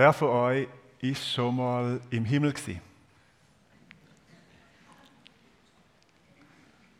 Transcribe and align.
Wer 0.00 0.14
von 0.14 0.28
euch 0.28 0.66
ist 1.02 1.30
schon 1.30 1.56
mal 1.56 2.00
im 2.08 2.24
Himmel 2.24 2.54
gewesen? 2.54 2.80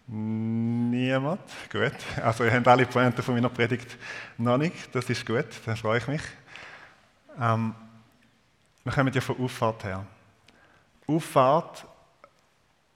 Niemand? 0.07 1.41
Gut. 1.73 1.95
Also 2.23 2.45
ihr 2.45 2.53
habt 2.53 2.69
alle 2.69 2.85
Pointen 2.85 3.23
von 3.23 3.33
meiner 3.33 3.49
Predigt 3.49 3.97
noch 4.37 4.59
nicht. 4.59 4.95
Das 4.95 5.09
ist 5.09 5.25
gut, 5.25 5.47
dann 5.65 5.79
freue 5.79 5.97
ich 5.97 6.09
mich. 6.09 6.21
Ähm, 7.41 7.75
wir 8.85 8.93
kommen 8.93 9.15
ja 9.15 9.21
von 9.23 9.43
Auffahrt 9.43 9.83
her. 9.85 10.05
Auffahrt, 11.07 11.87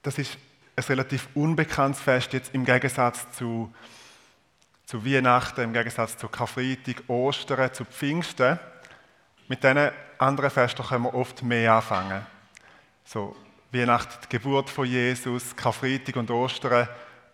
das 0.03 0.19
ist 0.19 0.37
ein 0.75 0.83
relativ 0.83 1.29
unbekanntes 1.33 1.99
Fest 1.99 2.31
jetzt 2.33 2.53
im 2.53 2.63
Gegensatz 2.63 3.25
zu, 3.31 3.73
zu 4.85 5.03
Weihnachten, 5.03 5.61
im 5.61 5.73
Gegensatz 5.73 6.15
zu 6.15 6.27
Karfreitag, 6.27 7.01
Ostern, 7.07 7.73
zu 7.73 7.85
Pfingsten. 7.85 8.59
Mit 9.47 9.63
diesen 9.63 9.91
anderen 10.17 10.49
Festen 10.49 10.83
können 10.83 11.03
wir 11.03 11.13
oft 11.13 11.43
mehr 11.43 11.73
anfangen. 11.73 12.25
So 13.03 13.35
Weihnachten, 13.71 14.15
die 14.23 14.37
Geburt 14.37 14.69
von 14.69 14.85
Jesus, 14.87 15.55
Karfreitag 15.55 16.15
und 16.15 16.31
Ostern, 16.31 16.87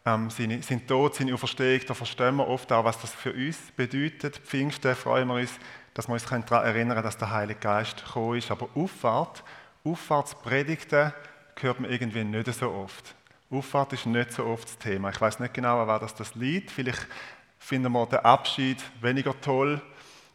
ähm, 0.06 0.30
seine, 0.30 0.62
sein 0.62 0.86
Tod, 0.86 1.16
seine 1.16 1.34
Auferstehung, 1.34 1.81
da 1.88 1.94
verstehen 1.94 2.36
wir 2.36 2.48
oft 2.48 2.72
auch, 2.73 2.84
was 2.84 3.00
das 3.00 3.14
für 3.14 3.31
uns 3.31 3.58
bedeutet. 3.76 4.38
Pfingsten 4.38 4.95
freuen 4.95 5.28
wir 5.28 5.36
uns, 5.36 5.52
dass 5.94 6.08
wir 6.08 6.14
uns 6.14 6.26
daran 6.26 6.44
erinnern 6.50 6.95
können, 6.95 7.03
dass 7.03 7.18
der 7.18 7.31
Heilige 7.31 7.59
Geist 7.59 8.03
gekommen 8.03 8.38
ist. 8.38 8.52
Aber 8.52 8.68
Auffahrt, 8.75 9.44
Auffahrtspredigten 9.86 11.14
hört 11.59 11.80
man 11.80 11.92
irgendwie 11.92 12.23
nicht 12.23 12.53
so 12.53 12.72
oft. 12.72 13.16
Auffahrt 13.50 13.94
ist 13.94 14.06
nicht 14.06 14.34
so 14.34 14.46
oft 14.46 14.66
das 14.68 14.78
Thema. 14.80 15.12
Ich 15.12 15.22
weiß 15.22 15.40
nicht 15.40 15.53
genau, 15.53 15.86
wer 15.88 16.00
das, 16.00 16.16
das 16.16 16.36
liegt. 16.36 16.72
Vielleicht 16.72 17.08
finden 17.59 17.92
wir 17.92 18.06
den 18.08 18.20
Abschied 18.20 18.84
weniger 19.02 19.40
toll, 19.40 19.81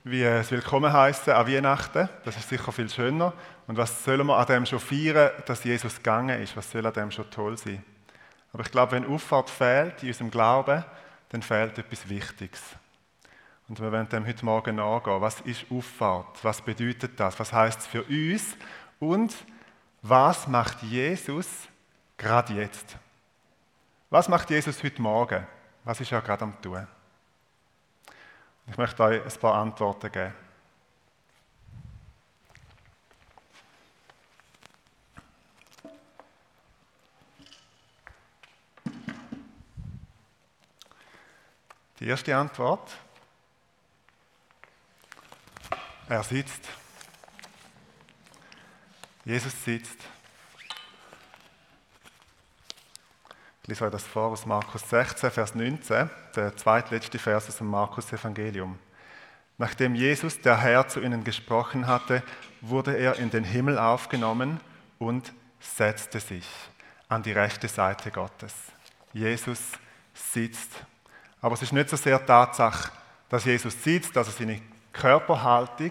wie 0.08 0.22
es 0.22 0.52
Willkommen 0.52 0.92
heißen 0.92 1.32
an 1.32 1.48
Weihnachten. 1.48 2.08
Das 2.24 2.36
ist 2.36 2.48
sicher 2.48 2.70
viel 2.70 2.88
schöner. 2.88 3.32
Und 3.66 3.76
was 3.76 4.04
sollen 4.04 4.24
wir 4.28 4.36
an 4.36 4.46
dem 4.46 4.64
schon 4.64 4.78
feiern, 4.78 5.32
dass 5.46 5.64
Jesus 5.64 5.96
gegangen 5.96 6.40
ist? 6.40 6.56
Was 6.56 6.70
soll 6.70 6.86
an 6.86 6.92
dem 6.92 7.10
schon 7.10 7.28
toll 7.28 7.58
sein? 7.58 7.82
Aber 8.52 8.62
ich 8.62 8.70
glaube, 8.70 8.92
wenn 8.92 9.04
Auffahrt 9.04 9.50
fehlt 9.50 10.04
in 10.04 10.10
unserem 10.10 10.30
Glauben, 10.30 10.84
dann 11.30 11.42
fehlt 11.42 11.76
etwas 11.78 12.08
Wichtiges. 12.08 12.62
Und 13.68 13.80
wir 13.80 13.90
werden 13.90 14.08
dem 14.08 14.24
heute 14.24 14.44
Morgen 14.44 14.76
nachgehen. 14.76 15.20
Was 15.20 15.40
ist 15.40 15.66
Auffahrt? 15.72 16.38
Was 16.44 16.62
bedeutet 16.62 17.18
das? 17.18 17.40
Was 17.40 17.52
heißt 17.52 17.80
es 17.80 17.86
für 17.88 18.04
uns? 18.04 18.56
Und 19.00 19.34
was 20.02 20.46
macht 20.46 20.84
Jesus 20.84 21.48
gerade 22.16 22.52
jetzt? 22.52 22.96
Was 24.10 24.28
macht 24.28 24.50
Jesus 24.50 24.84
heute 24.84 25.02
Morgen? 25.02 25.44
Was 25.82 26.00
ist 26.00 26.12
er 26.12 26.20
gerade 26.20 26.44
am 26.44 26.62
tun? 26.62 26.86
Ich 28.68 28.76
möchte 28.76 29.02
euch 29.02 29.24
ein 29.24 29.40
paar 29.40 29.54
Antworten 29.54 30.10
geben. 30.10 30.34
Die 41.98 42.08
erste 42.08 42.36
Antwort. 42.36 42.92
Er 46.08 46.22
sitzt. 46.22 46.68
Jesus 49.24 49.64
sitzt. 49.64 50.15
Ich 53.66 53.70
lese 53.70 53.86
euch 53.86 53.90
das 53.90 54.04
vor 54.04 54.28
aus 54.28 54.46
Markus 54.46 54.88
16, 54.88 55.28
Vers 55.28 55.56
19, 55.56 56.08
der 56.36 56.56
zweitletzte 56.56 57.18
Vers 57.18 57.48
aus 57.48 57.56
dem 57.56 57.66
Markus-Evangelium. 57.66 58.78
Nachdem 59.58 59.96
Jesus, 59.96 60.40
der 60.40 60.56
Herr, 60.58 60.86
zu 60.86 61.00
ihnen 61.00 61.24
gesprochen 61.24 61.88
hatte, 61.88 62.22
wurde 62.60 62.96
er 62.96 63.16
in 63.16 63.30
den 63.30 63.42
Himmel 63.42 63.76
aufgenommen 63.76 64.60
und 65.00 65.32
setzte 65.58 66.20
sich 66.20 66.46
an 67.08 67.24
die 67.24 67.32
rechte 67.32 67.66
Seite 67.66 68.12
Gottes. 68.12 68.54
Jesus 69.12 69.58
sitzt 70.14 70.70
aber 71.40 71.54
es 71.54 71.62
ist 71.62 71.72
nicht 71.72 71.88
so 71.88 71.96
sehr 71.96 72.24
Tatsache, 72.24 72.92
dass 73.28 73.44
Jesus 73.44 73.82
sitzt, 73.82 74.16
also 74.16 74.30
seine 74.30 74.60
Körperhaltung, 74.92 75.90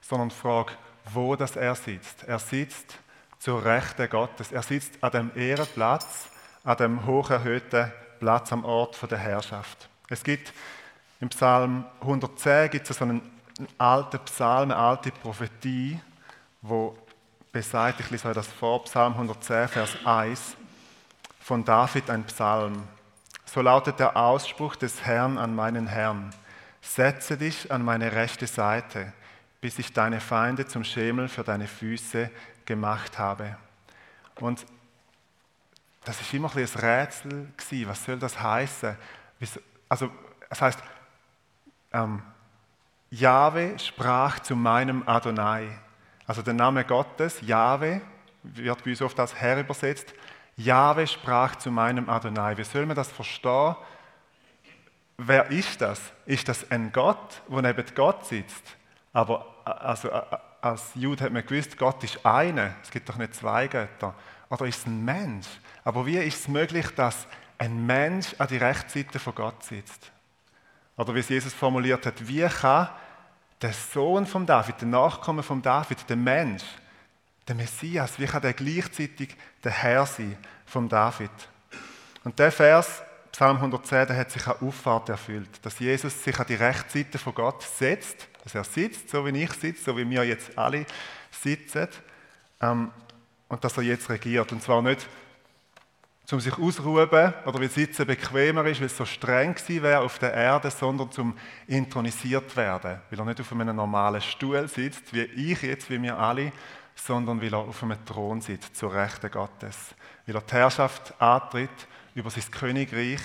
sondern 0.00 0.30
Frage, 0.30 0.72
wo 1.12 1.34
das 1.34 1.56
er 1.56 1.74
sitzt. 1.74 2.22
Er 2.28 2.38
sitzt 2.38 2.96
zur 3.40 3.64
Rechten 3.64 4.08
Gottes. 4.08 4.52
Er 4.52 4.62
sitzt 4.62 5.02
an 5.02 5.10
dem 5.10 5.30
Ehrenplatz, 5.34 6.28
an 6.64 6.76
dem 6.76 7.06
hoch 7.06 7.30
erhöhten 7.30 7.92
Platz 8.20 8.52
am 8.52 8.64
Ort 8.64 8.98
der 9.10 9.18
Herrschaft. 9.18 9.88
Es 10.08 10.22
gibt 10.22 10.52
im 11.20 11.28
Psalm 11.30 11.84
110 12.00 12.70
gibt 12.70 12.88
es 12.88 12.96
so 12.96 13.04
einen 13.04 13.20
alten 13.76 14.20
Psalm, 14.20 14.70
eine 14.70 14.76
alte 14.76 15.10
Prophetie, 15.10 16.00
wo 16.62 16.96
besagt, 17.50 18.00
ich 18.00 18.10
lese 18.10 18.28
euch 18.28 18.34
das 18.34 18.46
vor, 18.46 18.84
Psalm 18.84 19.14
110, 19.14 19.68
Vers 19.68 19.96
1, 20.04 20.56
von 21.40 21.64
David 21.64 22.08
ein 22.10 22.24
Psalm. 22.24 22.84
So 23.46 23.62
lautet 23.62 23.98
der 23.98 24.16
Ausspruch 24.16 24.76
des 24.76 25.04
Herrn 25.04 25.38
an 25.38 25.54
meinen 25.54 25.86
Herrn. 25.86 26.30
Setze 26.82 27.36
dich 27.36 27.72
an 27.72 27.84
meine 27.84 28.12
rechte 28.12 28.46
Seite, 28.46 29.12
bis 29.60 29.78
ich 29.78 29.92
deine 29.92 30.20
Feinde 30.20 30.66
zum 30.66 30.84
Schemel 30.84 31.28
für 31.28 31.42
deine 31.42 31.66
Füße 31.66 32.30
gemacht 32.64 33.18
habe. 33.18 33.56
Und 34.36 34.64
das 36.08 36.22
ist 36.22 36.32
immer 36.32 36.50
ein, 36.56 36.64
ein 36.64 36.80
Rätsel 36.80 37.48
gewesen. 37.54 37.88
Was 37.88 38.02
soll 38.02 38.18
das 38.18 38.40
heißen? 38.40 38.96
Also, 39.90 40.10
es 40.48 40.62
heißt, 40.62 40.82
ähm, 41.92 42.22
Jahwe 43.10 43.78
sprach 43.78 44.38
zu 44.40 44.56
meinem 44.56 45.06
Adonai. 45.06 45.68
Also 46.26 46.40
der 46.40 46.54
Name 46.54 46.84
Gottes, 46.84 47.42
Jahwe, 47.42 48.00
wird 48.42 48.84
bei 48.84 48.90
uns 48.90 49.02
oft 49.02 49.20
als 49.20 49.34
Herr 49.34 49.60
übersetzt. 49.60 50.14
Jahwe 50.56 51.06
sprach 51.06 51.56
zu 51.56 51.70
meinem 51.70 52.08
Adonai. 52.08 52.56
Wie 52.56 52.64
soll 52.64 52.86
man 52.86 52.96
das 52.96 53.12
verstehen? 53.12 53.76
Wer 55.18 55.50
ist 55.50 55.78
das? 55.82 56.00
Ist 56.24 56.48
das 56.48 56.70
ein 56.70 56.90
Gott, 56.90 57.42
der 57.50 57.60
neben 57.60 57.94
Gott 57.94 58.24
sitzt? 58.24 58.64
Aber 59.12 59.44
also, 59.62 60.10
als 60.60 60.90
Jude 60.94 61.24
hat 61.24 61.32
man 61.32 61.46
gewusst, 61.46 61.76
Gott 61.76 62.02
ist 62.04 62.24
einer. 62.24 62.74
Es 62.82 62.90
gibt 62.90 63.08
doch 63.08 63.16
nicht 63.16 63.34
zwei 63.34 63.68
Götter. 63.68 64.14
Oder 64.50 64.66
ist 64.66 64.80
es 64.80 64.86
ein 64.86 65.04
Mensch? 65.04 65.46
Aber 65.84 66.06
wie 66.06 66.18
ist 66.18 66.40
es 66.40 66.48
möglich, 66.48 66.86
dass 66.94 67.26
ein 67.58 67.86
Mensch 67.86 68.34
an 68.38 68.48
die 68.48 68.56
Rechtsseite 68.56 69.18
von 69.18 69.34
Gott 69.34 69.62
sitzt? 69.62 70.10
Oder 70.96 71.14
wie 71.14 71.20
es 71.20 71.28
Jesus 71.28 71.52
formuliert 71.52 72.06
hat, 72.06 72.26
wie 72.26 72.46
kann 72.46 72.88
der 73.60 73.72
Sohn 73.72 74.26
von 74.26 74.46
David, 74.46 74.80
der 74.80 74.88
Nachkomme 74.88 75.42
von 75.42 75.62
David, 75.62 76.08
der 76.08 76.16
Mensch, 76.16 76.64
der 77.46 77.54
Messias, 77.54 78.18
wie 78.18 78.26
kann 78.26 78.42
der 78.42 78.52
gleichzeitig 78.52 79.36
der 79.62 79.72
Herr 79.72 80.06
sein 80.06 80.36
von 80.66 80.88
David? 80.88 81.30
Und 82.24 82.38
der 82.38 82.52
Vers, 82.52 83.02
Psalm 83.32 83.56
110, 83.56 84.08
der 84.08 84.16
hat 84.16 84.30
sich 84.30 84.46
an 84.46 84.56
Auffahrt 84.60 85.08
erfüllt, 85.08 85.64
dass 85.64 85.78
Jesus 85.78 86.22
sich 86.22 86.38
an 86.38 86.46
die 86.46 86.54
Rechtsseite 86.54 87.18
von 87.18 87.34
Gott 87.34 87.62
setzt, 87.62 88.28
dass 88.48 88.54
er 88.54 88.64
sitzt, 88.64 89.10
so 89.10 89.24
wie 89.26 89.42
ich 89.42 89.52
sitze, 89.52 89.84
so 89.84 89.96
wie 89.96 90.08
wir 90.08 90.24
jetzt 90.24 90.56
alle 90.56 90.86
sitzen, 91.30 91.88
ähm, 92.60 92.90
und 93.48 93.64
dass 93.64 93.76
er 93.76 93.82
jetzt 93.82 94.08
regiert. 94.08 94.50
Und 94.52 94.62
zwar 94.62 94.82
nicht, 94.82 95.06
um 96.30 96.40
sich 96.40 96.58
ausruhen 96.58 97.08
oder 97.08 97.60
weil 97.60 97.70
Sitzen 97.70 98.06
bequemer 98.06 98.64
ist, 98.66 98.80
weil 98.80 98.86
es 98.86 98.96
so 98.96 99.06
streng 99.06 99.54
gewesen 99.54 99.82
wäre 99.82 100.00
auf 100.00 100.18
der 100.18 100.34
Erde, 100.34 100.70
sondern 100.70 101.10
zum 101.10 101.34
intronisiert 101.66 102.54
werden, 102.54 103.00
weil 103.08 103.18
er 103.18 103.24
nicht 103.24 103.40
auf 103.40 103.52
einem 103.52 103.74
normalen 103.74 104.20
Stuhl 104.20 104.68
sitzt, 104.68 105.12
wie 105.14 105.22
ich 105.22 105.62
jetzt, 105.62 105.88
wie 105.88 106.02
wir 106.02 106.18
alle, 106.18 106.52
sondern 106.94 107.40
weil 107.40 107.52
er 107.52 107.60
auf 107.60 107.82
einem 107.82 108.04
Thron 108.04 108.42
sitzt, 108.42 108.76
zur 108.76 108.92
Rechten 108.92 109.30
Gottes. 109.30 109.94
Weil 110.26 110.36
er 110.36 110.42
die 110.42 110.52
Herrschaft 110.52 111.14
antritt 111.20 111.88
über 112.14 112.28
sein 112.28 112.50
Königreich. 112.50 113.20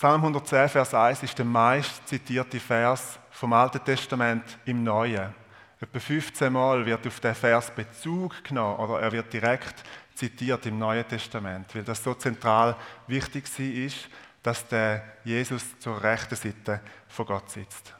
Psalm 0.00 0.22
110, 0.22 0.70
Vers 0.70 0.94
1 0.94 1.24
ist 1.24 1.36
der 1.36 1.44
meist 1.44 2.08
zitierte 2.08 2.58
Vers 2.58 3.18
vom 3.28 3.52
Alten 3.52 3.84
Testament 3.84 4.58
im 4.64 4.82
Neuen. 4.82 5.34
Etwa 5.78 6.00
15 6.00 6.50
Mal 6.50 6.86
wird 6.86 7.06
auf 7.06 7.20
den 7.20 7.34
Vers 7.34 7.70
Bezug 7.70 8.42
genommen 8.42 8.78
oder 8.78 8.98
er 9.02 9.12
wird 9.12 9.30
direkt 9.30 9.84
zitiert 10.14 10.64
im 10.64 10.78
Neuen 10.78 11.06
Testament, 11.06 11.74
weil 11.74 11.82
das 11.82 12.02
so 12.02 12.14
zentral 12.14 12.76
wichtig 13.08 13.44
ist, 13.58 14.08
dass 14.42 14.66
der 14.68 15.02
Jesus 15.22 15.78
zur 15.78 16.02
rechten 16.02 16.34
Seite 16.36 16.80
von 17.06 17.26
Gott 17.26 17.50
sitzt. 17.50 17.92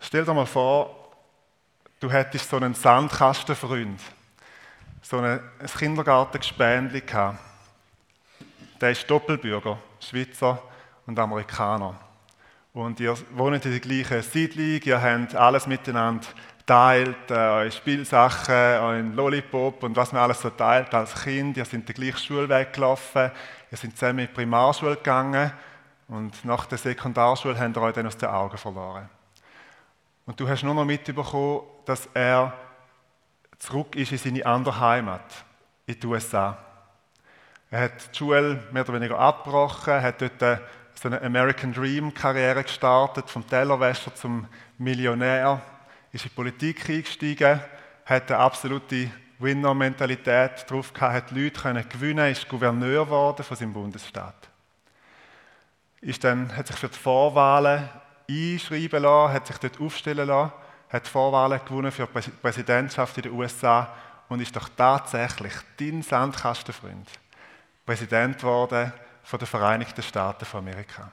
Stell 0.00 0.26
dir 0.26 0.34
mal 0.34 0.44
vor, 0.44 1.14
du 1.98 2.10
hättest 2.10 2.50
so 2.50 2.58
einen 2.58 2.74
Sandkastenfreund, 2.74 4.02
so 5.00 5.16
ein 5.16 5.40
Kindergartengespänli 5.78 7.00
gehabt. 7.00 7.47
Der 8.80 8.90
ist 8.90 9.10
Doppelbürger, 9.10 9.78
Schweizer 10.00 10.62
und 11.06 11.18
Amerikaner. 11.18 11.94
Und 12.72 13.00
ihr 13.00 13.16
wohnt 13.32 13.64
in 13.64 13.72
der 13.72 13.80
gleichen 13.80 14.22
Siedlung, 14.22 14.80
ihr 14.84 15.02
habt 15.02 15.34
alles 15.34 15.66
miteinander 15.66 16.26
teilt, 16.64 17.30
äh, 17.30 17.34
eure 17.34 17.72
Spielsachen, 17.72 18.54
euren 18.54 19.14
Lollipop 19.14 19.82
und 19.82 19.96
was 19.96 20.12
man 20.12 20.22
alles 20.22 20.42
so 20.42 20.50
teilt 20.50 20.92
als 20.94 21.14
Kind. 21.22 21.56
Ihr 21.56 21.64
seid 21.64 21.88
den 21.88 21.94
gleichen 21.94 22.18
Schulweg 22.18 22.74
gelaufen, 22.74 23.30
ihr 23.70 23.78
seid 23.78 23.96
zusammen 23.96 24.20
in 24.20 24.26
die 24.26 24.32
Primarschule 24.32 24.96
gegangen 24.96 25.50
und 26.08 26.44
nach 26.44 26.66
der 26.66 26.78
Sekundarschule 26.78 27.58
habt 27.58 27.76
ihr 27.76 27.82
euch 27.82 27.94
dann 27.94 28.06
aus 28.06 28.16
den 28.16 28.28
Augen 28.28 28.58
verloren. 28.58 29.08
Und 30.26 30.38
du 30.38 30.46
hast 30.46 30.62
nur 30.62 30.74
noch 30.74 30.84
mitbekommen, 30.84 31.62
dass 31.86 32.06
er 32.12 32.52
zurück 33.58 33.96
ist 33.96 34.12
in 34.12 34.18
seine 34.18 34.44
andere 34.44 34.78
Heimat, 34.78 35.44
in 35.86 35.98
die 35.98 36.06
USA. 36.06 36.67
Er 37.70 37.82
hat 37.82 38.12
die 38.12 38.16
Schule 38.16 38.62
mehr 38.72 38.82
oder 38.82 38.94
weniger 38.94 39.18
abgebrochen, 39.18 40.00
hat 40.00 40.22
dort 40.22 40.62
so 40.94 41.08
eine 41.08 41.20
American 41.20 41.72
Dream 41.72 42.14
Karriere 42.14 42.62
gestartet, 42.62 43.28
vom 43.28 43.46
Tellerwäscher 43.46 44.14
zum 44.14 44.46
Millionär, 44.78 45.60
ist 46.10 46.24
in 46.24 46.30
die 46.30 46.34
Politik 46.34 46.88
eingestiegen, 46.88 47.60
hat 48.06 48.30
eine 48.30 48.40
absolute 48.40 49.10
Winner-Mentalität 49.38 50.64
drauf 50.68 50.94
gehabt, 50.94 51.12
hat 51.12 51.30
Leute 51.30 51.60
können 51.60 51.86
gewinnen, 51.86 52.32
ist 52.32 52.48
Gouverneur 52.48 53.04
geworden 53.04 53.44
von 53.44 53.56
seinem 53.56 53.74
Bundesstaat. 53.74 54.48
Ist 56.00 56.24
dann, 56.24 56.56
hat 56.56 56.68
sich 56.68 56.76
für 56.76 56.88
die 56.88 56.98
Vorwahlen 56.98 57.86
einschreiben 58.30 59.02
lassen, 59.02 59.34
hat 59.34 59.46
sich 59.46 59.58
dort 59.58 59.78
aufstellen 59.78 60.26
lassen, 60.26 60.52
hat 60.88 61.06
Vorwahlen 61.06 61.60
gewonnen 61.66 61.92
für 61.92 62.06
die 62.06 62.30
Präsidentschaft 62.30 63.18
in 63.18 63.24
den 63.24 63.32
USA 63.32 63.94
und 64.30 64.40
ist 64.40 64.56
doch 64.56 64.70
tatsächlich 64.74 65.52
dein 65.78 66.00
Sandkastenfreund 66.02 67.08
Präsident 67.88 68.36
geworden 68.36 68.92
von 69.22 69.38
den 69.38 69.48
Vereinigten 69.48 70.02
Staaten 70.02 70.44
von 70.44 70.58
Amerika. 70.58 71.10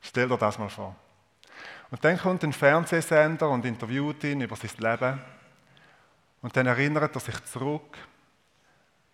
Stell 0.00 0.26
dir 0.26 0.38
das 0.38 0.58
mal 0.58 0.70
vor. 0.70 0.96
Und 1.90 2.02
dann 2.02 2.18
kommt 2.18 2.42
ein 2.44 2.54
Fernsehsender 2.54 3.50
und 3.50 3.66
interviewt 3.66 4.24
ihn 4.24 4.40
über 4.40 4.56
sein 4.56 4.70
Leben. 4.78 5.20
Und 6.40 6.56
dann 6.56 6.66
erinnert 6.66 7.14
er 7.14 7.20
sich 7.20 7.44
zurück 7.44 7.98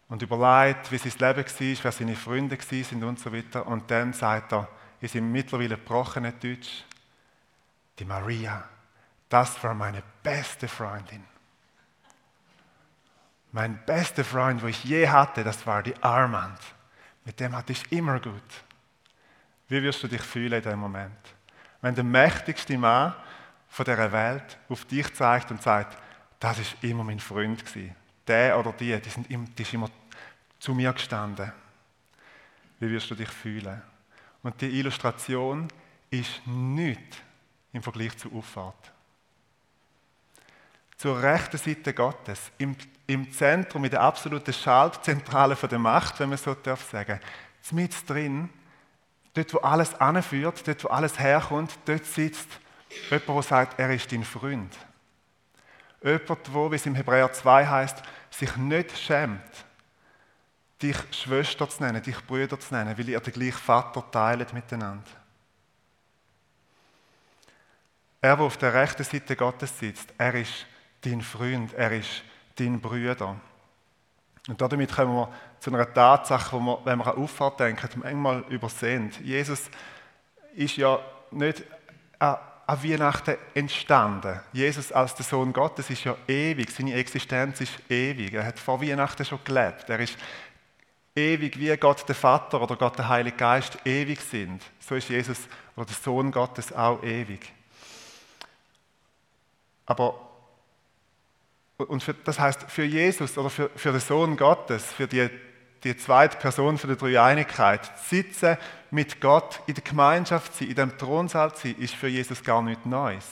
und 0.08 0.22
überlegt, 0.22 0.92
wie 0.92 0.98
sein 0.98 1.18
Leben 1.18 1.44
war, 1.44 1.82
wer 1.82 1.90
seine 1.90 2.14
Freunde 2.14 2.56
waren 2.58 3.02
und 3.08 3.18
so 3.18 3.32
weiter. 3.32 3.66
Und 3.66 3.90
dann 3.90 4.12
sagt 4.12 4.52
er 4.52 4.68
in 5.00 5.08
seinem 5.08 5.32
mittlerweile 5.32 5.76
gebrochenen 5.76 6.38
Deutsch, 6.38 6.84
die 7.98 8.04
Maria, 8.04 8.62
das 9.28 9.60
war 9.64 9.74
meine 9.74 10.04
beste 10.22 10.68
Freundin. 10.68 11.24
Mein 13.50 13.84
bester 13.84 14.22
Freund, 14.22 14.62
wo 14.62 14.68
ich 14.68 14.84
je 14.84 15.08
hatte, 15.08 15.42
das 15.42 15.66
war 15.66 15.82
die 15.82 16.00
Armand. 16.00 16.60
Mit 17.24 17.40
dem 17.40 17.56
hatte 17.56 17.72
ich 17.72 17.90
immer 17.90 18.20
gut. 18.20 18.42
Wie 19.68 19.82
wirst 19.82 20.02
du 20.02 20.08
dich 20.08 20.20
fühlen 20.20 20.62
in 20.62 20.62
dem 20.62 20.78
Moment? 20.78 21.18
Wenn 21.80 21.94
der 21.94 22.04
mächtigste 22.04 22.76
Mann 22.78 23.14
von 23.68 23.84
dieser 23.84 24.12
Welt 24.12 24.58
auf 24.68 24.84
dich 24.84 25.12
zeigt 25.14 25.50
und 25.50 25.62
sagt, 25.62 25.98
das 26.38 26.58
ist 26.58 26.76
immer 26.82 27.04
mein 27.04 27.20
Freund 27.20 27.64
gewesen. 27.64 27.94
Der 28.26 28.58
oder 28.58 28.72
die, 28.72 28.98
die, 29.00 29.08
sind 29.08 29.30
immer, 29.30 29.46
die 29.56 29.62
ist 29.62 29.74
immer 29.74 29.90
zu 30.58 30.74
mir 30.74 30.92
gestanden. 30.92 31.52
Wie 32.78 32.90
wirst 32.90 33.10
du 33.10 33.14
dich 33.14 33.28
fühlen? 33.28 33.82
Und 34.42 34.60
die 34.60 34.78
Illustration 34.78 35.68
ist 36.10 36.46
nichts 36.46 37.18
im 37.72 37.82
Vergleich 37.82 38.16
zur 38.16 38.32
Auffahrt. 38.34 38.93
Zur 41.04 41.22
rechten 41.22 41.58
Seite 41.58 41.92
Gottes, 41.92 42.50
im, 42.56 42.74
im 43.06 43.30
Zentrum, 43.30 43.84
in 43.84 43.90
der 43.90 44.00
absoluten 44.00 44.54
Schaltzentrale 44.54 45.54
der 45.54 45.78
Macht, 45.78 46.18
wenn 46.18 46.30
man 46.30 46.38
so 46.38 46.54
darf 46.54 46.90
sagen, 46.90 47.20
mit 47.72 48.08
drin, 48.08 48.48
dort 49.34 49.52
wo 49.52 49.58
alles 49.58 49.94
anführt, 49.96 50.66
dort 50.66 50.82
wo 50.82 50.88
alles 50.88 51.18
herkommt, 51.18 51.78
dort 51.84 52.06
sitzt 52.06 52.48
jemand, 53.10 53.28
der 53.28 53.42
sagt, 53.42 53.78
er 53.78 53.90
ist 53.90 54.10
dein 54.10 54.24
Freund. 54.24 54.74
Jemand, 56.02 56.26
der, 56.26 56.70
wie 56.70 56.76
es 56.76 56.86
im 56.86 56.94
Hebräer 56.94 57.30
2 57.30 57.66
heißt, 57.66 58.02
sich 58.30 58.56
nicht 58.56 58.96
schämt, 58.96 59.66
dich 60.80 60.96
Schwester 61.10 61.68
zu 61.68 61.82
nennen, 61.82 62.02
dich 62.02 62.24
Brüder 62.24 62.58
zu 62.58 62.72
nennen, 62.72 62.96
weil 62.96 63.10
ihr 63.10 63.20
den 63.20 63.34
gleichen 63.34 63.58
Vater 63.58 64.10
teilt 64.10 64.54
miteinander. 64.54 65.10
Er, 68.22 68.36
der 68.36 68.46
auf 68.46 68.56
der 68.56 68.72
rechten 68.72 69.04
Seite 69.04 69.36
Gottes 69.36 69.78
sitzt, 69.78 70.14
er 70.16 70.34
ist 70.36 70.64
dein 71.04 71.20
Freund, 71.20 71.72
er 71.74 71.92
ist 71.92 72.22
dein 72.56 72.80
Brüder. 72.80 73.36
Und 74.48 74.60
damit 74.60 74.92
kommen 74.92 75.14
wir 75.14 75.28
zu 75.58 75.72
einer 75.72 75.92
Tatsache, 75.92 76.56
wo 76.56 76.60
wir, 76.60 76.80
wenn 76.84 76.98
wir 76.98 77.06
an 77.06 77.22
Auffahrt 77.22 77.60
denken, 77.60 77.88
manchmal 78.02 78.44
übersehen. 78.48 79.10
Jesus 79.22 79.70
ist 80.54 80.76
ja 80.76 80.98
nicht 81.30 81.62
an, 82.18 82.36
an 82.66 82.82
Weihnachten 82.82 83.36
entstanden. 83.54 84.40
Jesus 84.52 84.92
als 84.92 85.14
der 85.14 85.24
Sohn 85.24 85.52
Gottes 85.52 85.90
ist 85.90 86.04
ja 86.04 86.16
ewig, 86.28 86.70
seine 86.70 86.94
Existenz 86.94 87.60
ist 87.60 87.78
ewig. 87.88 88.34
Er 88.34 88.44
hat 88.44 88.58
vor 88.58 88.80
Weihnachten 88.80 89.24
schon 89.24 89.40
gelebt. 89.44 89.88
Er 89.88 90.00
ist 90.00 90.16
ewig, 91.14 91.58
wie 91.58 91.74
Gott 91.76 92.06
der 92.06 92.14
Vater 92.14 92.60
oder 92.60 92.76
Gott 92.76 92.98
der 92.98 93.08
Heilige 93.08 93.36
Geist 93.36 93.78
ewig 93.84 94.20
sind. 94.20 94.62
So 94.78 94.94
ist 94.94 95.08
Jesus 95.08 95.38
oder 95.76 95.86
der 95.86 95.96
Sohn 95.96 96.30
Gottes 96.30 96.72
auch 96.72 97.02
ewig. 97.02 97.52
Aber 99.86 100.23
und 101.76 102.02
für, 102.02 102.14
das 102.14 102.38
heißt, 102.38 102.70
für 102.70 102.84
Jesus 102.84 103.36
oder 103.36 103.50
für, 103.50 103.70
für 103.74 103.90
den 103.90 104.00
Sohn 104.00 104.36
Gottes, 104.36 104.84
für 104.92 105.06
die, 105.06 105.28
die 105.82 105.96
zweite 105.96 106.36
Person 106.38 106.78
für 106.78 106.86
die 106.86 106.96
Dreieinigkeit, 106.96 107.90
sitzen 107.98 108.56
mit 108.90 109.20
Gott 109.20 109.60
in 109.66 109.74
der 109.74 109.84
Gemeinschaft 109.84 110.54
sein, 110.54 110.68
in 110.68 110.74
dem 110.76 110.96
Thronsaal 110.96 111.52
sein, 111.54 111.74
ist 111.78 111.94
für 111.94 112.08
Jesus 112.08 112.42
gar 112.42 112.62
nichts 112.62 112.86
Neues. 112.86 113.26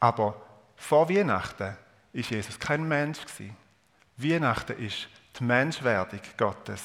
Aber 0.00 0.40
vor 0.76 1.08
Weihnachten 1.08 1.76
ist 2.12 2.30
Jesus 2.30 2.58
kein 2.58 2.86
Mensch 2.86 3.20
gewesen. 3.20 3.56
Weihnachten 4.16 4.84
ist 4.84 5.08
die 5.38 5.44
Menschwerdung 5.44 6.20
Gottes. 6.36 6.82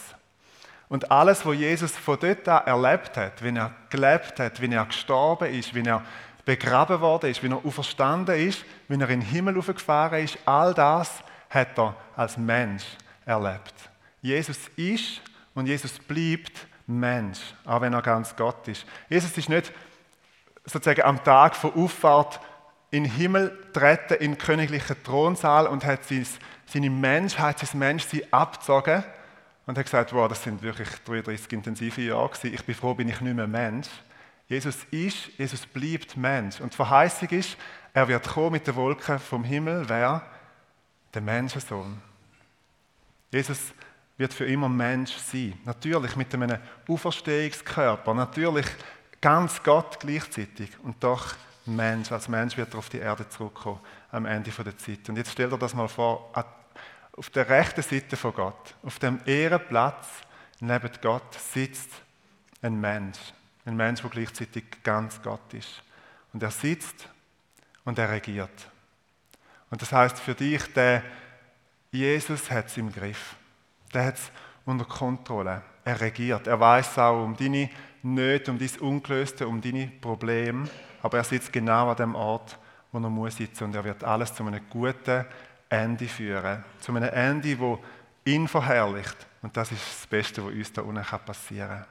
Und 0.90 1.10
alles, 1.10 1.44
was 1.45 1.56
Jesus 1.56 1.92
von 1.98 2.19
dort 2.19 2.48
an 2.48 2.68
erlebt 2.68 3.18
hat, 3.18 3.44
wie 3.44 3.56
er 3.56 3.74
gelebt 3.90 4.40
hat, 4.40 4.62
wie 4.62 4.72
er 4.72 4.86
gestorben 4.86 5.51
ist, 5.51 5.74
wie 5.74 5.81
er 5.81 6.04
begraben 6.45 7.00
worden 7.00 7.30
ist, 7.30 7.42
wie 7.42 7.48
er 7.48 7.66
auferstanden 7.66 8.36
ist, 8.36 8.66
wie 8.88 9.00
er 9.00 9.10
in 9.10 9.22
den 9.22 9.30
Himmel 9.30 9.57
aufgefahren 9.57 10.23
ist, 10.23 10.38
all 10.45 10.73
das 10.73 11.23
hat 11.50 11.78
er 11.78 11.95
als 12.16 12.38
Mensch 12.38 12.83
erlebt. 13.26 13.73
Jesus 14.21 14.57
ist 14.76 15.21
und 15.54 15.68
Jesus 15.68 16.00
bleibt 16.00 16.68
Mensch, 16.88 17.40
auch 17.66 17.81
wenn 17.81 17.94
er 17.94 18.02
ganz 18.02 18.35
Gott 18.35 18.68
ist. 18.68 18.85
Jesus 19.09 19.38
ist 19.38 19.50
nicht 19.50 19.71
sozusagen 20.66 21.04
am 21.04 21.23
Tag 21.23 21.56
von 21.56 21.73
Auffahrt 21.73 22.40
in 22.92 23.04
den 23.04 23.12
Himmel 23.12 23.57
treten, 23.73 24.16
in 24.16 24.33
den 24.33 24.38
königlichen 24.38 25.02
Thronsaal 25.04 25.68
und 25.68 25.83
hat 25.85 26.02
seine 26.06 26.90
Menschheit, 26.90 27.59
sein 27.59 27.80
Menschsein 27.80 28.21
abgezogen 28.31 29.04
und 29.66 29.78
hat 29.78 29.85
gesagt, 29.85 30.14
wow, 30.14 30.28
das 30.28 30.44
sind 30.44 30.62
wirklich 30.62 30.90
33 31.06 31.52
intensive 31.54 32.02
Jahre 32.02 32.30
gewesen. 32.30 32.54
Ich 32.54 32.64
bin 32.64 32.76
froh, 32.76 32.94
bin 32.94 33.09
ich 33.09 33.19
nicht 33.21 33.35
mehr 33.35 33.47
Mensch. 33.47 33.88
Jesus 34.54 34.86
ist, 34.92 35.30
Jesus 35.36 35.66
bleibt 35.66 36.16
Mensch. 36.16 36.62
Und 36.62 36.74
die 36.74 36.76
Verheißung 36.76 37.28
ist, 37.30 37.57
er 37.92 38.07
wird 38.07 38.28
kommen 38.28 38.52
mit 38.52 38.68
den 38.68 38.76
Wolken 38.76 39.18
vom 39.18 39.44
Himmel. 39.44 39.90
Wer? 39.90 40.22
Der 41.12 41.24
Menschensohn. 41.24 42.00
Jesus 43.31 43.74
wird 44.16 44.31
für 44.31 44.45
immer 44.45 44.69
Mensch 44.69 45.18
sein. 45.18 45.60
Natürlich 45.66 46.16
mit 46.16 46.31
einem 46.36 46.60
Auferstehungskörper. 46.88 48.14
Natürlich 48.14 48.68
ganz 49.19 49.62
Gott 49.64 50.00
gleichzeitig. 50.00 50.69
Und 50.83 51.04
doch 51.04 51.33
Mensch. 51.66 52.12
Als 52.12 52.28
Mensch 52.28 52.56
wird 52.56 52.76
er 52.76 52.78
auf 52.78 52.90
die 52.90 53.00
Erde 53.00 53.28
zurückkommen 53.30 53.80
am 54.12 54.28
Ende 54.28 54.52
der 54.52 54.78
Zeit. 54.78 55.10
Und 55.10 55.18
jetzt 55.18 55.31
stell 55.31 55.50
dir 55.50 55.57
das 55.57 55.74
mal 55.74 55.88
vor, 55.88 56.31
auf 57.18 57.30
der 57.31 57.50
rechten 57.50 57.81
Seite 57.81 58.16
von 58.16 58.36
Gott, 58.36 58.76
auf 58.83 59.00
dem 59.00 59.19
Ehrenplatz 59.26 60.06
neben 60.60 60.92
Gott 61.02 61.33
sitzt 61.33 61.90
ein 62.62 62.80
Mensch. 62.80 63.18
Ein 63.65 63.75
Mensch, 63.75 64.01
der 64.01 64.09
gleichzeitig 64.09 64.63
ganz 64.83 65.21
Gott 65.21 65.53
ist. 65.53 65.81
Und 66.33 66.43
er 66.43 66.51
sitzt 66.51 67.07
und 67.85 67.97
er 67.97 68.09
regiert. 68.09 68.69
Und 69.69 69.81
das 69.81 69.91
heißt 69.91 70.19
für 70.19 70.35
dich, 70.35 70.71
der 70.73 71.03
Jesus 71.91 72.49
hat 72.49 72.67
es 72.67 72.77
im 72.77 72.91
Griff. 72.91 73.35
Der 73.93 74.05
hat 74.05 74.15
es 74.15 74.31
unter 74.65 74.85
Kontrolle. 74.85 75.61
Er 75.85 76.01
regiert. 76.01 76.47
Er 76.47 76.59
weiß 76.59 76.97
auch 76.97 77.23
um 77.23 77.35
deine 77.37 77.69
Nöte, 78.01 78.51
um 78.51 78.57
dein 78.57 78.79
Ungelöste, 78.79 79.47
um 79.47 79.61
deine 79.61 79.87
Probleme. 80.01 80.67
Aber 81.01 81.17
er 81.17 81.23
sitzt 81.23 81.53
genau 81.53 81.89
an 81.89 81.97
dem 81.97 82.15
Ort, 82.15 82.57
wo 82.91 82.99
er 82.99 83.09
muss 83.09 83.37
sitzen. 83.37 83.65
Und 83.65 83.75
er 83.75 83.83
wird 83.83 84.03
alles 84.03 84.33
zu 84.33 84.45
einem 84.45 84.61
guten 84.69 85.25
Ende 85.69 86.07
führen. 86.07 86.63
Zu 86.79 86.95
einem 86.95 87.09
Ende, 87.09 87.59
wo 87.59 87.79
ihn 88.25 88.47
verherrlicht. 88.47 89.27
Und 89.41 89.55
das 89.55 89.71
ist 89.71 89.81
das 89.81 90.07
Beste, 90.07 90.43
was 90.43 90.53
uns 90.53 90.73
da 90.73 90.81
unten 90.81 91.05
passieren 91.25 91.69
kann. 91.69 91.85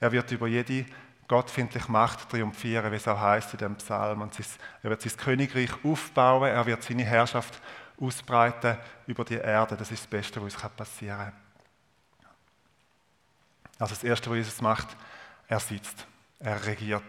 Er 0.00 0.10
wird 0.12 0.32
über 0.32 0.46
jede 0.46 0.86
gottfindliche 1.28 1.92
Macht 1.92 2.28
triumphieren, 2.28 2.90
wie 2.90 2.96
es 2.96 3.06
auch 3.06 3.20
heißt 3.20 3.52
in 3.52 3.58
dem 3.58 3.76
Psalm. 3.76 4.22
Und 4.22 4.36
er 4.82 4.90
wird 4.90 5.02
sein 5.02 5.16
Königreich 5.16 5.70
aufbauen, 5.84 6.48
er 6.48 6.66
wird 6.66 6.82
seine 6.82 7.04
Herrschaft 7.04 7.60
ausbreiten 8.00 8.78
über 9.06 9.24
die 9.24 9.36
Erde. 9.36 9.76
Das 9.76 9.92
ist 9.92 10.02
das 10.02 10.10
Beste, 10.10 10.42
was 10.42 10.54
uns 10.54 10.72
passieren 10.72 11.18
kann. 11.18 11.32
Also 13.78 13.94
das 13.94 14.04
Erste, 14.04 14.28
was 14.30 14.36
Jesus 14.36 14.60
macht, 14.60 14.88
er 15.48 15.60
sitzt, 15.60 16.06
er 16.38 16.66
regiert. 16.66 17.02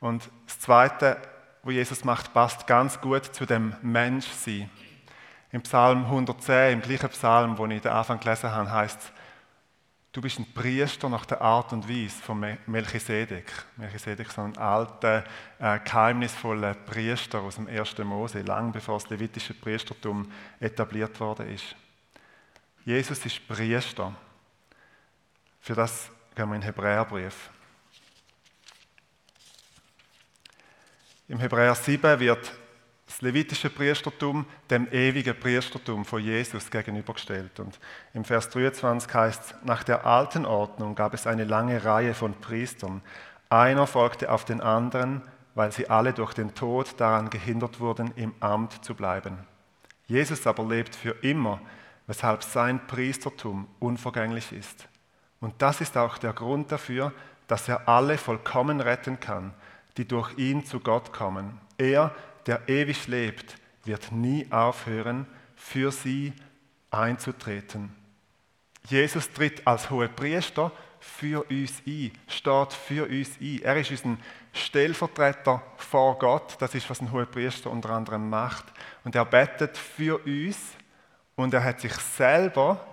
Und 0.00 0.28
das 0.46 0.58
Zweite, 0.60 1.16
was 1.62 1.74
Jesus 1.74 2.04
macht, 2.04 2.32
passt 2.32 2.66
ganz 2.66 3.00
gut 3.00 3.24
zu 3.24 3.46
dem 3.46 3.74
Menschsein. 3.82 4.70
Im 5.50 5.62
Psalm 5.62 6.04
110, 6.04 6.74
im 6.74 6.82
gleichen 6.82 7.08
Psalm, 7.10 7.56
wo 7.56 7.66
ich 7.66 7.80
den 7.80 7.92
Anfang 7.92 8.20
gelesen 8.20 8.50
habe, 8.50 8.70
heißt 8.70 9.00
es, 9.00 9.12
du 10.16 10.22
bist 10.22 10.38
ein 10.38 10.50
Priester 10.54 11.10
nach 11.10 11.26
der 11.26 11.42
Art 11.42 11.74
und 11.74 11.86
Weise 11.86 12.22
von 12.22 12.56
Melchisedek. 12.66 13.52
Melchisedek 13.76 14.28
ist 14.28 14.38
ein 14.38 14.56
alter, 14.56 15.24
äh, 15.58 15.78
geheimnisvoller 15.80 16.72
Priester 16.72 17.42
aus 17.42 17.56
dem 17.56 17.68
1. 17.68 17.98
Mose, 18.02 18.40
lang 18.40 18.72
bevor 18.72 18.98
das 18.98 19.10
levitische 19.10 19.52
Priestertum 19.52 20.32
etabliert 20.58 21.20
worden 21.20 21.50
ist. 21.50 21.76
Jesus 22.86 23.26
ist 23.26 23.46
Priester. 23.46 24.14
Für 25.60 25.74
das 25.74 26.10
gehen 26.34 26.48
wir 26.48 26.54
in 26.54 26.62
den 26.62 26.66
Hebräerbrief. 26.66 27.50
Im 31.28 31.40
Hebräer 31.40 31.74
7 31.74 32.20
wird 32.20 32.52
das 33.16 33.22
levitische 33.22 33.70
Priestertum 33.70 34.44
dem 34.68 34.92
ewigen 34.92 35.34
Priestertum 35.40 36.04
von 36.04 36.22
Jesus 36.22 36.70
gegenübergestellt. 36.70 37.58
Und 37.60 37.80
im 38.12 38.26
Vers 38.26 38.50
23 38.50 39.14
heißt 39.14 39.42
es, 39.42 39.54
nach 39.64 39.84
der 39.84 40.04
alten 40.04 40.44
Ordnung 40.44 40.94
gab 40.94 41.14
es 41.14 41.26
eine 41.26 41.44
lange 41.44 41.82
Reihe 41.82 42.12
von 42.12 42.34
Priestern. 42.34 43.00
Einer 43.48 43.86
folgte 43.86 44.30
auf 44.30 44.44
den 44.44 44.60
anderen, 44.60 45.22
weil 45.54 45.72
sie 45.72 45.88
alle 45.88 46.12
durch 46.12 46.34
den 46.34 46.54
Tod 46.54 46.88
daran 46.98 47.30
gehindert 47.30 47.80
wurden, 47.80 48.12
im 48.16 48.34
Amt 48.40 48.84
zu 48.84 48.94
bleiben. 48.94 49.38
Jesus 50.04 50.46
aber 50.46 50.66
lebt 50.66 50.94
für 50.94 51.16
immer, 51.22 51.62
weshalb 52.06 52.42
sein 52.42 52.86
Priestertum 52.86 53.66
unvergänglich 53.78 54.52
ist. 54.52 54.88
Und 55.40 55.54
das 55.62 55.80
ist 55.80 55.96
auch 55.96 56.18
der 56.18 56.34
Grund 56.34 56.70
dafür, 56.70 57.14
dass 57.46 57.66
er 57.66 57.88
alle 57.88 58.18
vollkommen 58.18 58.82
retten 58.82 59.20
kann, 59.20 59.54
die 59.96 60.06
durch 60.06 60.36
ihn 60.36 60.66
zu 60.66 60.80
Gott 60.80 61.14
kommen. 61.14 61.58
Er, 61.78 62.14
der 62.46 62.68
ewig 62.68 63.06
lebt, 63.06 63.56
wird 63.84 64.12
nie 64.12 64.46
aufhören, 64.50 65.26
für 65.54 65.90
sie 65.90 66.32
einzutreten. 66.90 67.94
Jesus 68.88 69.30
tritt 69.32 69.66
als 69.66 69.90
hoher 69.90 70.08
Priester 70.08 70.70
für 71.00 71.44
uns 71.50 71.82
ein, 71.86 72.12
steht 72.28 72.72
für 72.72 73.06
uns 73.06 73.30
ein. 73.40 73.60
Er 73.62 73.76
ist 73.76 73.90
unser 73.90 74.16
Stellvertreter 74.52 75.62
vor 75.76 76.18
Gott. 76.18 76.56
Das 76.60 76.74
ist, 76.74 76.88
was 76.88 77.00
ein 77.00 77.10
hoher 77.10 77.26
Priester 77.26 77.70
unter 77.70 77.90
anderem 77.90 78.28
macht. 78.28 78.64
Und 79.04 79.14
er 79.14 79.24
betet 79.24 79.76
für 79.76 80.18
uns 80.24 80.58
und 81.34 81.52
er 81.52 81.64
hat 81.64 81.80
sich 81.80 81.92
selber 81.92 82.84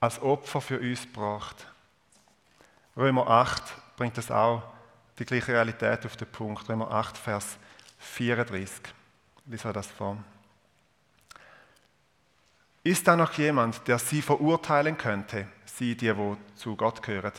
als 0.00 0.20
Opfer 0.20 0.60
für 0.60 0.78
uns 0.78 1.02
gebracht. 1.02 1.66
Römer 2.96 3.28
8 3.28 3.62
bringt 3.96 4.18
das 4.18 4.30
auch 4.30 4.62
die 5.18 5.24
gleiche 5.24 5.52
Realität 5.52 6.04
auf 6.04 6.16
den 6.16 6.30
Punkt. 6.30 6.68
Römer 6.68 6.90
8, 6.90 7.16
Vers 7.16 7.58
34. 7.98 8.94
Wie 9.46 9.56
soll 9.56 9.72
das 9.72 9.86
vor? 9.86 10.18
Ist 12.84 13.06
da 13.06 13.16
noch 13.16 13.32
jemand, 13.34 13.86
der 13.88 13.98
sie 13.98 14.22
verurteilen 14.22 14.96
könnte, 14.96 15.46
sie, 15.66 15.96
die, 15.96 16.16
wo 16.16 16.36
zu 16.54 16.76
Gott 16.76 17.02
gehören? 17.02 17.32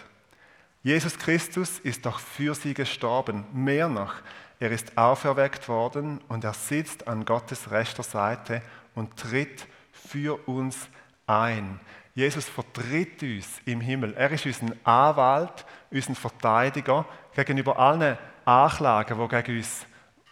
Jesus 0.83 1.17
Christus 1.17 1.79
ist 1.79 2.05
doch 2.05 2.19
für 2.19 2.55
sie 2.55 2.73
gestorben. 2.73 3.45
Mehr 3.51 3.89
noch, 3.89 4.13
er 4.59 4.71
ist 4.71 4.97
auferweckt 4.97 5.67
worden 5.67 6.21
und 6.27 6.43
er 6.43 6.53
sitzt 6.53 7.07
an 7.07 7.25
Gottes 7.25 7.71
rechter 7.71 8.03
Seite 8.03 8.61
und 8.95 9.17
tritt 9.17 9.67
für 9.91 10.47
uns 10.47 10.89
ein. 11.27 11.79
Jesus 12.15 12.45
vertritt 12.45 13.21
uns 13.23 13.61
im 13.65 13.81
Himmel. 13.81 14.13
Er 14.15 14.31
ist 14.31 14.45
unser 14.45 14.75
Anwalt, 14.83 15.65
unser 15.91 16.15
Verteidiger 16.15 17.05
gegenüber 17.33 17.79
allen 17.79 18.17
Anklagen, 18.45 19.17
die 19.19 19.27
gegen 19.27 19.57
uns 19.57 19.85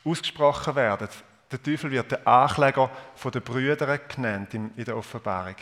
ausgesprochen 0.07 0.75
werden. 0.75 1.09
Der 1.51 1.61
Teufel 1.61 1.91
wird 1.91 2.11
der 2.11 2.27
Ankläger 2.27 2.89
der 3.33 3.39
Brüder 3.39 3.97
genannt 3.97 4.53
in 4.53 4.71
der 4.75 4.97
Offenbarung. 4.97 5.55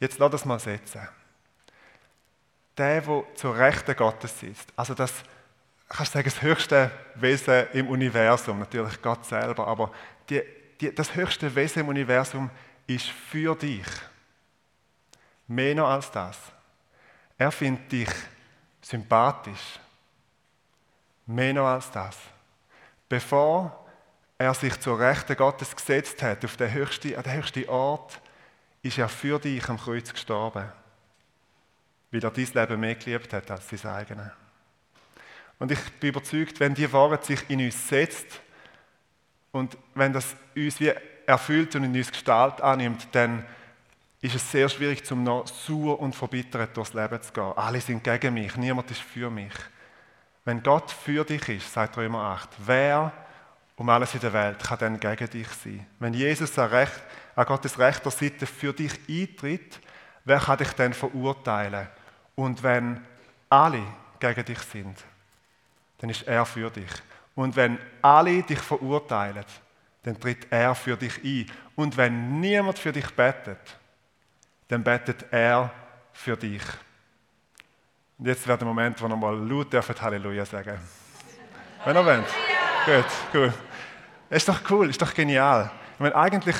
Jetzt 0.00 0.18
lass 0.18 0.30
das 0.30 0.44
mal 0.44 0.58
setzen. 0.58 1.06
Der, 2.76 3.00
der 3.00 3.24
zur 3.34 3.56
Rechten 3.56 3.94
Gottes 3.94 4.38
sitzt, 4.38 4.72
also 4.74 4.94
das, 4.94 5.12
kannst 5.88 6.14
du 6.14 6.18
sagen, 6.18 6.30
das 6.30 6.42
höchste 6.42 6.90
Wesen 7.14 7.66
im 7.72 7.88
Universum, 7.88 8.58
natürlich 8.58 9.00
Gott 9.00 9.24
selber, 9.24 9.66
aber 9.66 9.92
die, 10.28 10.42
die, 10.80 10.94
das 10.94 11.14
höchste 11.14 11.54
Wesen 11.54 11.80
im 11.80 11.88
Universum 11.88 12.50
ist 12.86 13.06
für 13.06 13.54
dich. 13.54 13.86
Mehr 15.46 15.74
noch 15.74 15.88
als 15.88 16.10
das. 16.10 16.38
Er 17.38 17.52
findet 17.52 17.92
dich 17.92 18.10
sympathisch. 18.80 19.78
Mehr 21.26 21.54
noch 21.54 21.66
als 21.66 21.90
das. 21.90 22.16
Bevor 23.14 23.70
er 24.38 24.54
sich 24.54 24.80
zur 24.80 24.98
Rechten 24.98 25.36
Gottes 25.36 25.76
gesetzt 25.76 26.20
hat, 26.20 26.44
auf 26.44 26.56
den 26.56 26.72
höchsten, 26.72 27.14
an 27.14 27.22
den 27.22 27.34
höchsten 27.34 27.68
Ort, 27.68 28.20
ist 28.82 28.98
er 28.98 29.08
für 29.08 29.38
dich 29.38 29.68
am 29.68 29.78
Kreuz 29.78 30.12
gestorben. 30.12 30.64
Weil 32.10 32.24
er 32.24 32.32
dein 32.32 32.48
Leben 32.52 32.80
mehr 32.80 32.96
geliebt 32.96 33.32
hat 33.32 33.48
als 33.52 33.68
sein 33.70 33.92
eigenes. 33.92 34.32
Und 35.60 35.70
ich 35.70 35.78
bin 36.00 36.08
überzeugt, 36.08 36.58
wenn 36.58 36.74
die 36.74 36.92
Wahrheit 36.92 37.24
sich 37.24 37.48
in 37.48 37.64
uns 37.64 37.88
setzt 37.88 38.40
und 39.52 39.78
wenn 39.94 40.12
das 40.12 40.34
uns 40.56 40.80
wie 40.80 40.92
erfüllt 41.24 41.76
und 41.76 41.84
in 41.84 41.94
uns 41.94 42.10
Gestalt 42.10 42.60
annimmt, 42.60 43.06
dann 43.12 43.46
ist 44.22 44.34
es 44.34 44.50
sehr 44.50 44.68
schwierig, 44.68 45.04
zum 45.04 45.22
noch 45.22 45.46
sauer 45.46 46.00
und 46.00 46.16
verbittert 46.16 46.76
durchs 46.76 46.94
Leben 46.94 47.22
zu 47.22 47.32
gehen. 47.32 47.52
Alle 47.54 47.80
sind 47.80 48.02
gegen 48.02 48.34
mich, 48.34 48.56
niemand 48.56 48.90
ist 48.90 49.02
für 49.02 49.30
mich. 49.30 49.54
Wenn 50.44 50.62
Gott 50.62 50.90
für 50.90 51.24
dich 51.24 51.48
ist, 51.48 51.72
sagt 51.72 51.96
Römer 51.96 52.20
8, 52.20 52.50
wer 52.58 53.12
um 53.76 53.88
alles 53.88 54.14
in 54.14 54.20
der 54.20 54.32
Welt 54.32 54.62
kann 54.62 54.78
dann 54.78 55.00
gegen 55.00 55.30
dich 55.30 55.48
sein? 55.48 55.86
Wenn 55.98 56.14
Jesus 56.14 56.58
an, 56.58 56.68
Recht, 56.68 57.02
an 57.34 57.46
Gottes 57.46 57.78
rechter 57.78 58.10
Seite 58.10 58.46
für 58.46 58.72
dich 58.72 58.92
eintritt, 59.08 59.80
wer 60.24 60.38
kann 60.38 60.58
dich 60.58 60.72
dann 60.72 60.92
verurteilen? 60.92 61.88
Und 62.34 62.62
wenn 62.62 63.00
alle 63.48 63.82
gegen 64.20 64.44
dich 64.44 64.58
sind, 64.60 64.96
dann 65.98 66.10
ist 66.10 66.26
er 66.26 66.44
für 66.44 66.70
dich. 66.70 66.90
Und 67.34 67.56
wenn 67.56 67.78
alle 68.02 68.42
dich 68.42 68.58
verurteilen, 68.58 69.44
dann 70.02 70.20
tritt 70.20 70.46
er 70.50 70.74
für 70.74 70.96
dich 70.96 71.24
ein. 71.24 71.50
Und 71.74 71.96
wenn 71.96 72.40
niemand 72.40 72.78
für 72.78 72.92
dich 72.92 73.10
betet, 73.14 73.78
dann 74.68 74.84
betet 74.84 75.24
er 75.30 75.72
für 76.12 76.36
dich. 76.36 76.62
Und 78.18 78.26
jetzt 78.26 78.46
wäre 78.46 78.58
der 78.58 78.66
Moment, 78.66 79.00
wo 79.02 79.08
wir 79.08 79.16
mal 79.16 79.36
laut 79.36 79.72
dürfen 79.72 80.00
Halleluja 80.00 80.44
sagen. 80.44 80.78
Wenn 81.84 81.96
ihr 81.96 82.06
wollt. 82.06 82.26
Gut, 82.86 83.04
gut. 83.32 83.52
Ist 84.30 84.48
doch 84.48 84.60
cool, 84.70 84.90
ist 84.90 85.02
doch 85.02 85.12
genial. 85.12 85.70
Ich 85.94 86.00
meine, 86.00 86.14
eigentlich 86.14 86.56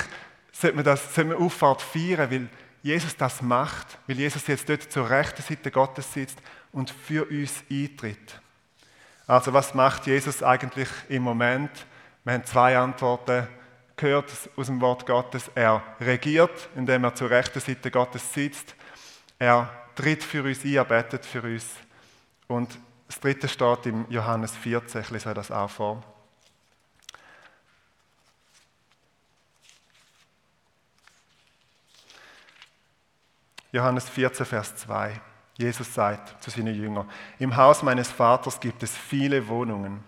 sollte 0.51 0.75
man, 0.75 0.85
das, 0.85 1.13
sollte 1.13 1.31
man 1.33 1.43
Auffahrt 1.43 1.81
feiern, 1.81 2.29
weil 2.29 2.47
Jesus 2.83 3.15
das 3.15 3.41
macht, 3.41 3.97
weil 4.07 4.17
Jesus 4.17 4.45
jetzt 4.47 4.69
dort 4.69 4.83
zur 4.91 5.09
rechten 5.09 5.41
Seite 5.41 5.71
Gottes 5.71 6.13
sitzt 6.13 6.37
und 6.71 6.89
für 6.89 7.25
uns 7.25 7.63
eintritt. 7.71 8.39
Also 9.27 9.53
was 9.53 9.73
macht 9.73 10.05
Jesus 10.05 10.43
eigentlich 10.43 10.89
im 11.09 11.23
Moment? 11.23 11.71
Wir 12.23 12.33
haben 12.33 12.45
zwei 12.45 12.77
Antworten 12.77 13.47
gehört 13.95 14.31
aus 14.55 14.67
dem 14.67 14.81
Wort 14.81 15.05
Gottes. 15.05 15.49
Er 15.55 15.81
regiert, 15.99 16.69
indem 16.75 17.03
er 17.05 17.15
zur 17.15 17.29
rechten 17.29 17.59
Seite 17.59 17.89
Gottes 17.89 18.33
sitzt. 18.33 18.75
Er 19.39 19.69
tritt 19.95 20.23
für 20.23 20.43
uns 20.43 20.63
ein, 20.63 20.73
er 20.73 20.85
betet 20.85 21.25
für 21.25 21.41
uns. 21.41 21.65
Und 22.47 22.77
das 23.07 23.19
dritte 23.19 23.47
steht 23.47 23.85
im 23.85 24.05
Johannes 24.09 24.55
14, 24.55 25.01
ich 25.01 25.09
lese 25.09 25.33
das 25.33 25.51
auch 25.51 25.69
vor. 25.69 26.03
Johannes 33.71 34.07
14, 34.07 34.45
Vers 34.45 34.75
2. 34.77 35.19
Jesus 35.57 35.93
sagt 35.93 36.41
zu 36.41 36.49
seinen 36.49 36.75
Jüngern, 36.75 37.09
im 37.39 37.55
Haus 37.55 37.83
meines 37.83 38.09
Vaters 38.09 38.59
gibt 38.59 38.83
es 38.83 38.95
viele 38.95 39.47
Wohnungen. 39.47 40.03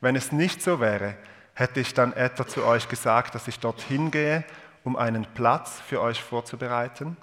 Wenn 0.00 0.16
es 0.16 0.32
nicht 0.32 0.62
so 0.62 0.80
wäre, 0.80 1.16
hätte 1.54 1.80
ich 1.80 1.94
dann 1.94 2.12
etwa 2.12 2.46
zu 2.46 2.64
euch 2.64 2.88
gesagt, 2.88 3.34
dass 3.34 3.48
ich 3.48 3.58
dorthin 3.58 4.10
gehe, 4.10 4.44
um 4.84 4.96
einen 4.96 5.26
Platz 5.34 5.80
für 5.80 6.00
euch 6.00 6.22
vorzubereiten? 6.22 7.16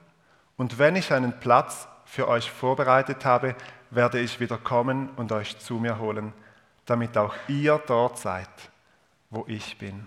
Und 0.60 0.78
wenn 0.78 0.98
ich 0.98 1.14
einen 1.14 1.40
Platz 1.40 1.88
für 2.04 2.28
euch 2.28 2.52
vorbereitet 2.52 3.24
habe, 3.24 3.56
werde 3.92 4.20
ich 4.20 4.42
wieder 4.42 4.58
kommen 4.58 5.08
und 5.16 5.32
euch 5.32 5.58
zu 5.58 5.76
mir 5.76 5.98
holen, 6.00 6.34
damit 6.86 7.18
auch 7.18 7.34
ihr 7.48 7.82
dort 7.88 8.18
seid, 8.18 8.50
wo 9.30 9.46
ich 9.48 9.78
bin. 9.78 10.06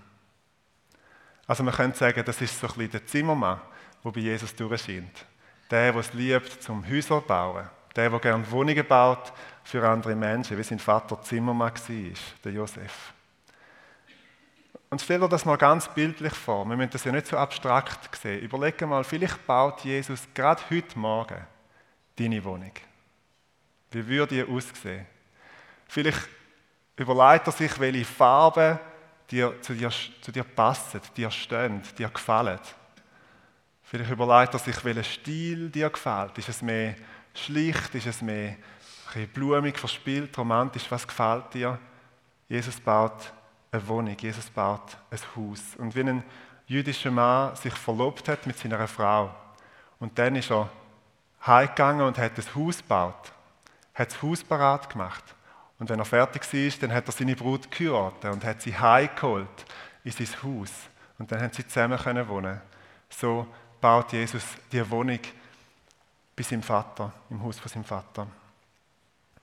Also 1.46 1.62
man 1.62 1.72
könnte 1.72 1.96
sagen, 1.96 2.22
das 2.22 2.38
ist 2.42 2.60
so 2.60 2.66
ein 2.66 2.74
bisschen 2.74 2.90
der 2.90 3.06
Zimmermann, 3.06 3.62
der 4.04 4.10
bei 4.10 4.20
Jesus 4.20 4.54
durchscheint. 4.54 5.24
Der, 5.70 5.90
der 5.90 6.00
es 6.00 6.12
liebt, 6.12 6.62
zum 6.62 6.86
Häuser 6.86 7.22
bauen. 7.22 7.70
Der, 7.96 8.10
der 8.10 8.18
gerne 8.18 8.50
Wohnungen 8.50 8.86
baut 8.86 9.32
für 9.64 9.88
andere 9.88 10.14
Menschen, 10.14 10.58
wie 10.58 10.62
sein 10.62 10.78
Vater 10.78 11.22
Zimmermann 11.22 11.72
war, 11.72 12.14
der 12.44 12.52
Josef. 12.52 13.14
Und 14.92 15.00
stell 15.00 15.20
dir 15.20 15.28
das 15.30 15.46
mal 15.46 15.56
ganz 15.56 15.88
bildlich 15.88 16.34
vor. 16.34 16.66
Wir 16.66 16.76
müssen 16.76 16.90
das 16.90 17.04
ja 17.04 17.12
nicht 17.12 17.26
so 17.26 17.38
abstrakt 17.38 18.14
sehen. 18.14 18.40
Überlege 18.40 18.86
mal, 18.86 19.02
vielleicht 19.04 19.46
baut 19.46 19.80
Jesus 19.80 20.28
gerade 20.34 20.60
heute 20.68 20.98
Morgen 20.98 21.46
deine 22.18 22.44
Wohnung. 22.44 22.72
Wie 23.90 24.06
würde 24.06 24.34
die 24.34 24.44
aussehen? 24.44 25.06
Vielleicht 25.88 26.28
überlegt 26.94 27.46
er 27.46 27.52
sich, 27.52 27.80
welche 27.80 28.04
Farben 28.04 28.78
dir, 29.30 29.62
zu, 29.62 29.72
dir, 29.72 29.88
zu 29.88 30.30
dir 30.30 30.44
passen, 30.44 31.00
dir 31.16 31.30
stehen, 31.30 31.80
dir 31.96 32.10
gefallen. 32.10 32.60
Vielleicht 33.84 34.10
überlegt 34.10 34.52
er 34.52 34.58
sich, 34.58 34.84
welcher 34.84 35.04
Stil 35.04 35.70
dir 35.70 35.88
gefällt. 35.88 36.36
Ist 36.36 36.50
es 36.50 36.60
mehr 36.60 36.96
schlicht 37.32 37.94
ist 37.94 38.08
es 38.08 38.20
mehr, 38.20 38.56
blumig, 39.32 39.78
verspielt, 39.78 40.36
romantisch, 40.36 40.90
was 40.90 41.08
gefällt 41.08 41.54
dir? 41.54 41.78
Jesus 42.46 42.78
baut 42.78 43.32
eine 43.72 43.88
Wohnung, 43.88 44.16
Jesus 44.16 44.50
baut 44.50 44.98
ein 45.10 45.18
Haus. 45.34 45.60
Und 45.78 45.96
wie 45.96 46.00
ein 46.00 46.22
jüdischer 46.66 47.10
Mann 47.10 47.56
sich 47.56 47.74
verlobt 47.74 48.28
hat 48.28 48.46
mit 48.46 48.58
seiner 48.58 48.86
Frau 48.86 49.34
und 49.98 50.18
dann 50.18 50.36
ist 50.36 50.50
er 50.50 50.68
heimgegangen 51.46 52.06
und 52.06 52.18
hat 52.18 52.32
ein 52.38 52.54
Haus 52.54 52.78
gebaut, 52.78 53.32
hat 53.94 54.10
das 54.10 54.22
Haus 54.22 54.44
parat 54.44 54.90
gemacht. 54.90 55.24
Und 55.78 55.88
wenn 55.88 55.98
er 55.98 56.04
fertig 56.04 56.42
war, 56.52 56.78
dann 56.80 56.94
hat 56.94 57.08
er 57.08 57.12
seine 57.12 57.34
Brut 57.34 57.70
geheiratet 57.70 58.30
und 58.30 58.44
hat 58.44 58.62
sie 58.62 58.78
heimgeholt 58.78 59.64
in 60.04 60.12
sein 60.12 60.28
Haus. 60.42 60.70
Und 61.18 61.32
dann 61.32 61.40
haben 61.40 61.52
sie 61.52 61.66
zusammen 61.66 62.28
wohnen. 62.28 62.60
So 63.08 63.46
baut 63.80 64.12
Jesus 64.12 64.44
die 64.70 64.88
Wohnung 64.90 65.18
bei 66.36 66.42
seinem 66.42 66.62
Vater, 66.62 67.12
im 67.30 67.42
Haus 67.42 67.58
von 67.58 67.70
seinem 67.70 67.84
Vater. 67.84 68.22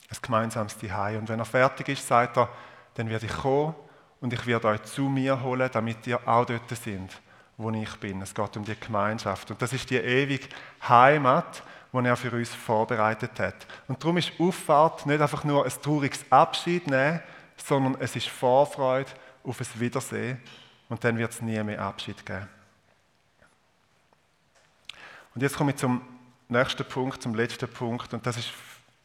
Ein 0.09 0.17
gemeinsames 0.21 0.77
Zuhause. 0.77 1.17
Und 1.19 1.29
wenn 1.29 1.39
er 1.39 1.45
fertig 1.45 1.89
ist, 1.89 2.07
sagt 2.07 2.37
er, 2.37 2.49
dann 2.95 3.09
werde 3.09 3.25
ich 3.25 3.33
kommen 3.33 3.75
und 4.21 4.33
ich 4.33 4.45
werde 4.45 4.67
euch 4.67 4.83
zu 4.83 5.03
mir 5.03 5.41
holen, 5.41 5.69
damit 5.71 6.05
ihr 6.07 6.19
auch 6.27 6.45
dort 6.45 6.69
sind, 6.69 7.21
wo 7.57 7.69
ich 7.71 7.95
bin. 7.97 8.21
Es 8.21 8.33
geht 8.33 8.57
um 8.57 8.65
die 8.65 8.79
Gemeinschaft. 8.79 9.51
Und 9.51 9.61
das 9.61 9.73
ist 9.73 9.89
die 9.89 9.97
ewige 9.97 10.47
Heimat, 10.87 11.63
die 11.91 12.05
er 12.05 12.15
für 12.15 12.31
uns 12.31 12.53
vorbereitet 12.53 13.39
hat. 13.39 13.65
Und 13.87 14.01
darum 14.03 14.17
ist 14.17 14.31
Auffahrt 14.39 15.05
nicht 15.05 15.21
einfach 15.21 15.43
nur 15.43 15.65
ein 15.65 15.71
trauriges 15.81 16.25
Abschied 16.29 16.87
nehmen, 16.87 17.21
sondern 17.57 17.97
es 17.99 18.15
ist 18.15 18.27
Vorfreude 18.27 19.09
auf 19.43 19.59
ein 19.59 19.79
Wiedersehen 19.79 20.41
und 20.89 21.03
dann 21.03 21.17
wird 21.17 21.31
es 21.31 21.41
nie 21.41 21.61
mehr 21.63 21.81
Abschied 21.81 22.25
geben. 22.25 22.47
Und 25.33 25.41
jetzt 25.41 25.57
komme 25.57 25.71
ich 25.71 25.77
zum 25.77 26.01
nächsten 26.47 26.85
Punkt, 26.85 27.21
zum 27.21 27.35
letzten 27.35 27.67
Punkt 27.67 28.13
und 28.13 28.25
das 28.25 28.37
ist 28.37 28.51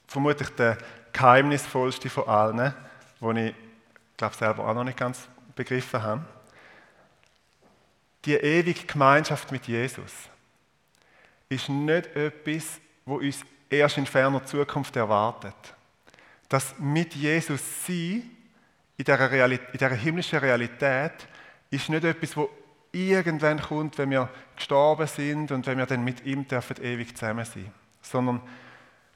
vermutlich 0.06 0.48
der 0.50 0.78
geheimnisvollste 1.12 2.10
von 2.10 2.28
allen, 2.28 2.74
den 3.20 3.36
ich 3.36 3.54
glaube 4.24 4.36
selber 4.36 4.68
auch 4.68 4.74
noch 4.74 4.84
nicht 4.84 4.98
ganz 4.98 5.28
begriffen 5.54 6.02
habe. 6.02 6.24
Die 8.24 8.34
ewige 8.34 8.86
Gemeinschaft 8.86 9.52
mit 9.52 9.66
Jesus 9.66 10.12
ist 11.48 11.68
nicht 11.68 12.16
etwas, 12.16 12.80
wo 13.04 13.16
uns 13.16 13.40
erst 13.68 13.98
in 13.98 14.06
ferner 14.06 14.44
Zukunft 14.44 14.96
erwartet. 14.96 15.54
Das 16.48 16.74
mit 16.78 17.14
Jesus 17.14 17.60
sein 17.86 18.30
in 18.96 19.04
dieser, 19.04 19.30
Realität, 19.30 19.68
in 19.72 19.78
dieser 19.78 19.94
himmlischen 19.94 20.38
Realität 20.38 21.28
ist 21.70 21.88
nicht 21.88 22.04
etwas, 22.04 22.36
wo 22.36 22.48
irgendwann 22.92 23.60
kommt, 23.60 23.98
wenn 23.98 24.10
wir 24.10 24.30
gestorben 24.56 25.06
sind 25.06 25.50
und 25.50 25.66
wenn 25.66 25.78
wir 25.78 25.86
dann 25.86 26.04
mit 26.04 26.24
ihm 26.24 26.46
dürfen 26.46 26.82
ewig 26.82 27.16
zusammen 27.16 27.44
sein, 27.44 27.72
sondern 28.00 28.40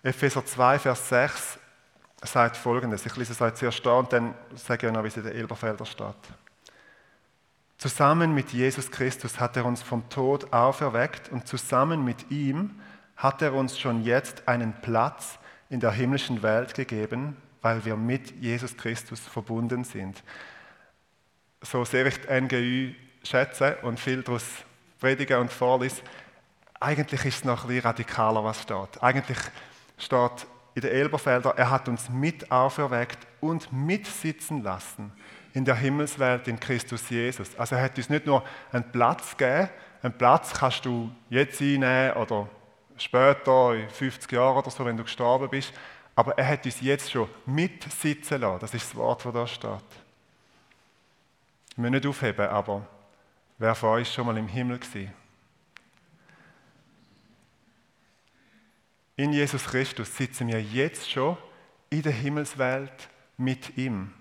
Epheser 0.03 0.45
2, 0.45 0.81
Vers 0.81 1.09
6 1.09 1.59
sagt 2.23 2.57
folgendes. 2.57 3.07
Ich 3.07 3.17
lese 3.17 3.33
es 3.33 3.41
euch 3.41 3.55
zuerst 3.55 3.85
da 3.85 3.93
und 3.93 4.13
dann 4.13 4.35
sage 4.55 4.87
ich 4.87 4.91
euch 4.91 4.95
noch, 4.95 5.05
wie 5.05 5.09
es 5.09 5.17
in 5.17 5.25
den 5.25 5.33
Elberfelder 5.33 5.87
steht. 5.87 6.17
Zusammen 7.79 8.35
mit 8.35 8.51
Jesus 8.51 8.91
Christus 8.91 9.39
hat 9.39 9.57
er 9.57 9.65
uns 9.65 9.83
vom 9.83 10.09
Tod 10.09 10.53
auferweckt 10.53 11.31
und 11.31 11.47
zusammen 11.47 12.05
mit 12.05 12.31
ihm 12.31 12.81
hat 13.17 13.41
er 13.41 13.55
uns 13.55 13.79
schon 13.79 14.03
jetzt 14.03 14.49
einen 14.49 14.73
Platz 14.81 15.39
in 15.71 15.79
der 15.81 15.93
himmlischen 15.93 16.43
Welt 16.43 16.75
gegeben, 16.75 17.37
weil 17.63 17.85
wir 17.85 17.97
mit 17.97 18.31
Jesus 18.41 18.77
Christus 18.77 19.21
verbunden 19.21 19.85
sind. 19.85 20.23
So 21.63 21.85
sehr 21.85 22.07
ich 22.07 22.21
die 22.21 22.41
NGÜ 22.41 22.95
schätze 23.23 23.77
und 23.83 24.01
viel 24.01 24.23
daraus 24.23 24.45
predige 25.01 25.39
und 25.39 25.53
vorlese, 25.53 26.03
eigentlich 26.81 27.25
ist 27.25 27.37
es 27.37 27.45
noch 27.45 27.63
ein 27.63 27.69
bisschen 27.69 27.85
radikaler, 27.85 28.43
was 28.43 28.63
steht. 28.63 29.03
Eigentlich 29.03 29.39
steht 29.99 30.47
in 30.79 30.83
den 30.83 30.93
Elberfelder, 30.93 31.55
er 31.57 31.71
hat 31.71 31.89
uns 31.89 32.09
mit 32.09 32.53
auferweckt 32.53 33.27
und 33.41 33.73
mitsitzen 33.73 34.63
lassen 34.63 35.13
in 35.53 35.65
der 35.65 35.75
Himmelswelt 35.75 36.47
in 36.47 36.61
Christus 36.61 37.11
Jesus. 37.11 37.51
Also 37.59 37.75
er 37.75 37.83
hat 37.83 37.99
uns 37.99 38.09
nicht 38.09 38.27
nur 38.27 38.45
einen 38.71 38.89
Platz 38.93 39.37
gegeben, 39.37 39.71
einen 40.03 40.17
Platz 40.17 40.55
kannst 40.55 40.85
du 40.85 41.11
jetzt 41.31 41.61
einnehmen 41.61 42.13
oder 42.13 42.49
später, 42.97 43.75
in 43.75 43.89
50 43.89 44.31
Jahren 44.31 44.57
oder 44.57 44.71
so, 44.71 44.85
wenn 44.85 44.97
du 44.97 45.03
gestorben 45.03 45.49
bist, 45.51 45.73
aber 46.15 46.39
er 46.39 46.47
hat 46.47 46.65
uns 46.65 46.81
jetzt 46.81 47.11
schon 47.11 47.29
mitsitzen 47.45 48.41
lassen. 48.41 48.61
Das 48.61 48.73
ist 48.73 48.91
das 48.91 48.95
Wort, 48.95 49.25
das 49.25 49.33
da 49.33 49.47
steht. 49.49 49.85
Ich 51.73 51.83
will 51.83 51.91
nicht 51.91 52.07
aufheben, 52.07 52.47
aber 52.47 52.87
wer 53.59 53.75
von 53.75 53.91
euch 53.91 54.13
schon 54.13 54.27
mal 54.27 54.37
im 54.37 54.47
Himmel 54.47 54.79
gewesen? 54.79 55.13
In 59.19 59.33
Jesus 59.33 59.65
Christus 59.65 60.17
sitzen 60.17 60.47
wir 60.47 60.63
jetzt 60.63 61.11
schon 61.11 61.37
in 61.91 62.03
der 62.03 62.13
Himmelswelt 62.13 63.09
mit 63.37 63.77
ihm. 63.77 64.13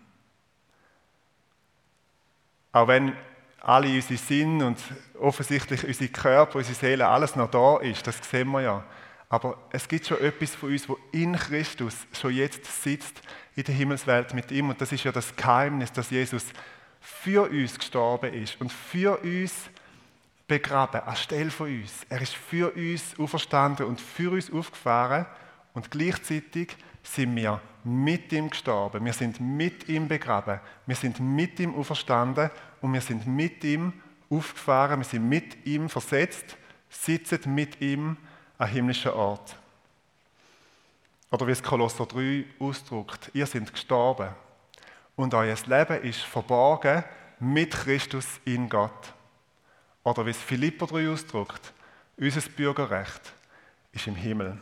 Auch 2.72 2.88
wenn 2.88 3.16
alle 3.62 3.94
unsere 3.94 4.18
Sinn 4.18 4.64
und 4.64 4.80
offensichtlich 5.20 5.86
unsere 5.86 6.10
Körper, 6.10 6.58
unsere 6.58 6.74
Seele, 6.74 7.08
alles 7.08 7.36
noch 7.36 7.52
da 7.52 7.78
ist, 7.78 8.08
das 8.08 8.18
sehen 8.28 8.50
wir 8.50 8.62
ja. 8.62 8.84
Aber 9.30 9.60
es 9.70 9.88
gibt 9.88 10.08
schon 10.08 10.20
etwas 10.20 10.56
von 10.56 10.72
uns, 10.72 10.90
wo 10.90 10.98
in 11.12 11.36
Christus 11.36 12.08
schon 12.12 12.34
jetzt 12.34 12.66
sitzt 12.82 13.22
in 13.56 13.66
der 13.66 13.76
Himmelswelt 13.76 14.34
mit 14.34 14.50
ihm. 14.52 14.70
Und 14.70 14.82
das 14.82 14.92
ist 14.92 15.04
ja 15.04 15.12
das 15.12 15.36
Geheimnis, 15.36 15.92
dass 15.92 16.10
Jesus 16.10 16.46
für 17.00 17.48
uns 17.48 17.78
gestorben 17.78 18.34
ist 18.34 18.60
und 18.60 18.72
für 18.72 19.20
uns 19.20 19.70
begraben, 20.48 21.02
anstelle 21.02 21.52
von 21.52 21.68
uns. 21.68 22.06
Er 22.10 22.22
ist 22.22 22.36
für 22.36 22.74
uns 22.74 23.20
auferstanden 23.20 23.86
und 23.86 24.00
für 24.00 24.32
uns 24.32 24.52
aufgefahren 24.52 25.26
und 25.74 25.92
gleichzeitig 25.92 26.76
sind 27.04 27.36
wir 27.36 27.62
mit 27.84 28.32
ihm 28.32 28.50
gestorben. 28.50 29.06
Wir 29.06 29.14
sind 29.14 29.40
mit 29.40 29.88
ihm 29.88 30.08
begraben. 30.08 30.60
Wir 30.86 30.96
sind 30.96 31.20
mit 31.20 31.60
ihm 31.60 31.76
auferstanden 31.76 32.50
und 32.82 32.94
wir 32.94 33.02
sind 33.02 33.28
mit 33.28 33.64
ihm 33.64 33.94
aufgefahren. 34.30 35.00
Wir 35.00 35.06
sind 35.06 35.28
mit 35.28 35.66
ihm 35.66 35.90
versetzt, 35.90 36.58
sitzen 36.90 37.54
mit 37.54 37.80
ihm 37.82 38.18
an 38.58 38.68
himmlischen 38.68 39.12
Ort. 39.12 39.56
Oder 41.32 41.48
wie 41.48 41.52
es 41.52 41.64
Kolosser 41.64 42.06
3 42.06 42.46
ausdrückt, 42.60 43.32
ihr 43.34 43.46
seid 43.46 43.72
gestorben 43.72 44.30
und 45.16 45.34
euer 45.34 45.56
Leben 45.66 46.02
ist 46.04 46.22
verborgen 46.22 47.04
mit 47.40 47.72
Christus 47.72 48.26
in 48.46 48.70
Gott. 48.70 49.14
Oder 50.08 50.26
wie 50.26 50.30
es 50.30 50.38
Philipper 50.38 50.88
3 50.88 51.10
ausdrückt, 51.10 51.74
unser 52.16 52.40
Bürgerrecht 52.52 53.34
ist 53.92 54.08
im 54.08 54.16
Himmel. 54.16 54.58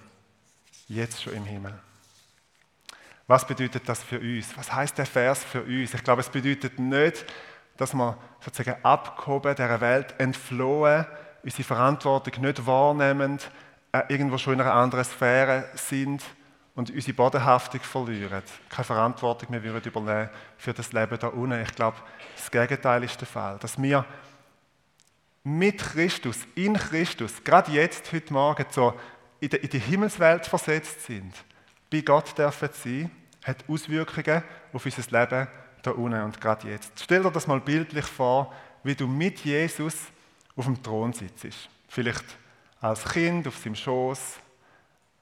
Jetzt 0.88 1.21
schon 1.21 1.34
im 1.34 1.45
Himmel. 1.45 1.77
Was 3.27 3.45
bedeutet 3.45 3.88
das 3.88 4.01
für 4.01 4.19
uns? 4.19 4.58
Was 4.58 4.73
heißt 4.73 4.97
der 4.97 5.05
Vers 5.05 5.43
für 5.43 5.62
uns? 5.62 5.93
Ich 5.93 6.03
glaube, 6.03 6.21
es 6.21 6.29
bedeutet 6.29 6.79
nicht, 6.79 7.27
dass 7.77 7.93
wir 7.93 8.17
sozusagen 8.39 8.84
abgehoben 8.84 9.53
dieser 9.53 9.79
Welt 9.81 10.15
entflohen, 10.17 11.05
unsere 11.43 11.63
Verantwortung 11.63 12.41
nicht 12.43 12.65
wahrnehmen, 12.65 13.38
äh, 13.91 14.01
irgendwo 14.08 14.39
schon 14.39 14.53
in 14.53 14.62
einer 14.62 14.73
anderen 14.73 15.05
Sphäre 15.05 15.69
sind 15.75 16.23
und 16.73 16.89
unsere 16.89 17.13
Bodenhaftung 17.13 17.81
verlieren. 17.81 18.41
Keine 18.67 18.84
Verantwortung 18.84 19.51
mehr 19.51 19.63
würden 19.63 19.84
übernehmen 19.84 20.31
für 20.58 20.73
das 20.73 20.91
Leben 20.91 21.19
da 21.19 21.27
unten. 21.27 21.62
Ich 21.62 21.75
glaube, 21.75 21.97
das 22.36 22.49
Gegenteil 22.49 23.03
ist 23.03 23.21
der 23.21 23.27
Fall. 23.27 23.60
Dass 23.60 23.79
wir 23.79 24.03
mit 25.45 25.77
Christus, 25.77 26.39
in 26.55 26.73
Christus, 26.73 27.43
gerade 27.43 27.71
jetzt, 27.71 28.12
heute 28.12 28.34
Morgen, 28.34 28.65
so 28.71 28.95
in 29.39 29.49
die, 29.49 29.58
in 29.58 29.69
die 29.69 29.79
Himmelswelt 29.79 30.47
versetzt 30.47 31.05
sind, 31.05 31.34
bei 31.91 32.01
Gott 32.01 32.36
dürfen 32.36 32.69
sein, 32.73 33.12
hat 33.43 33.63
Auswirkungen 33.69 34.43
auf 34.73 34.86
unser 34.86 35.19
Leben 35.19 35.47
da 35.84 35.91
unten 35.91 36.21
und 36.23 36.41
gerade 36.41 36.67
jetzt. 36.67 36.93
Stell 36.99 37.21
dir 37.21 37.29
das 37.29 37.45
mal 37.45 37.62
bildlich 37.62 38.05
vor, 38.05 38.51
wie 38.84 38.95
du 38.95 39.05
mit 39.05 39.39
Jesus 39.45 39.95
auf 40.55 40.65
dem 40.65 40.81
Thron 40.81 41.13
sitzt. 41.13 41.69
Vielleicht 41.88 42.25
als 42.81 43.05
Kind 43.05 43.47
auf 43.47 43.58
seinem 43.58 43.75
Schoß, 43.75 44.39